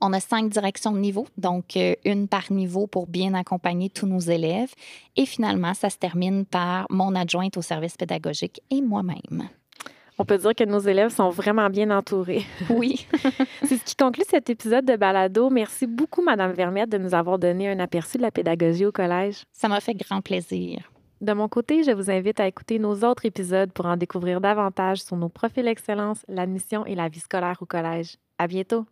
On 0.00 0.12
a 0.12 0.20
cinq 0.20 0.48
directions 0.50 0.92
de 0.92 0.98
niveau, 0.98 1.26
donc 1.36 1.76
euh, 1.76 1.94
une 2.04 2.28
par 2.28 2.52
niveau 2.52 2.86
pour 2.86 3.06
bien 3.06 3.34
accompagner 3.34 3.90
tous 3.90 4.06
nos 4.06 4.20
élèves. 4.20 4.72
Et 5.16 5.26
finalement, 5.26 5.74
ça 5.74 5.90
se 5.90 5.96
termine 5.96 6.44
par 6.44 6.86
mon 6.90 7.14
adjointe 7.14 7.56
au 7.56 7.62
service 7.62 7.96
pédagogique 7.96 8.60
et 8.70 8.80
moi-même. 8.80 9.48
On 10.16 10.24
peut 10.24 10.38
dire 10.38 10.54
que 10.54 10.64
nos 10.64 10.78
élèves 10.78 11.10
sont 11.10 11.30
vraiment 11.30 11.68
bien 11.70 11.90
entourés. 11.90 12.44
Oui. 12.70 13.06
C'est 13.64 13.76
ce 13.76 13.84
qui 13.84 13.96
conclut 13.96 14.24
cet 14.28 14.48
épisode 14.48 14.84
de 14.84 14.96
Balado. 14.96 15.50
Merci 15.50 15.86
beaucoup, 15.86 16.22
Madame 16.22 16.52
Vermette, 16.52 16.90
de 16.90 16.98
nous 16.98 17.14
avoir 17.14 17.38
donné 17.38 17.68
un 17.68 17.80
aperçu 17.80 18.18
de 18.18 18.22
la 18.22 18.30
pédagogie 18.30 18.86
au 18.86 18.92
collège. 18.92 19.42
Ça 19.52 19.68
m'a 19.68 19.80
fait 19.80 19.94
grand 19.94 20.20
plaisir. 20.20 20.90
De 21.20 21.32
mon 21.32 21.48
côté, 21.48 21.82
je 21.82 21.90
vous 21.90 22.10
invite 22.10 22.38
à 22.38 22.46
écouter 22.46 22.78
nos 22.78 23.02
autres 23.02 23.24
épisodes 23.24 23.72
pour 23.72 23.86
en 23.86 23.96
découvrir 23.96 24.40
davantage 24.40 25.02
sur 25.02 25.16
nos 25.16 25.28
profils 25.28 25.66
excellence, 25.66 26.24
la 26.28 26.46
mission 26.46 26.84
et 26.86 26.94
la 26.94 27.08
vie 27.08 27.20
scolaire 27.20 27.58
au 27.60 27.66
collège. 27.66 28.16
À 28.38 28.46
bientôt. 28.46 28.84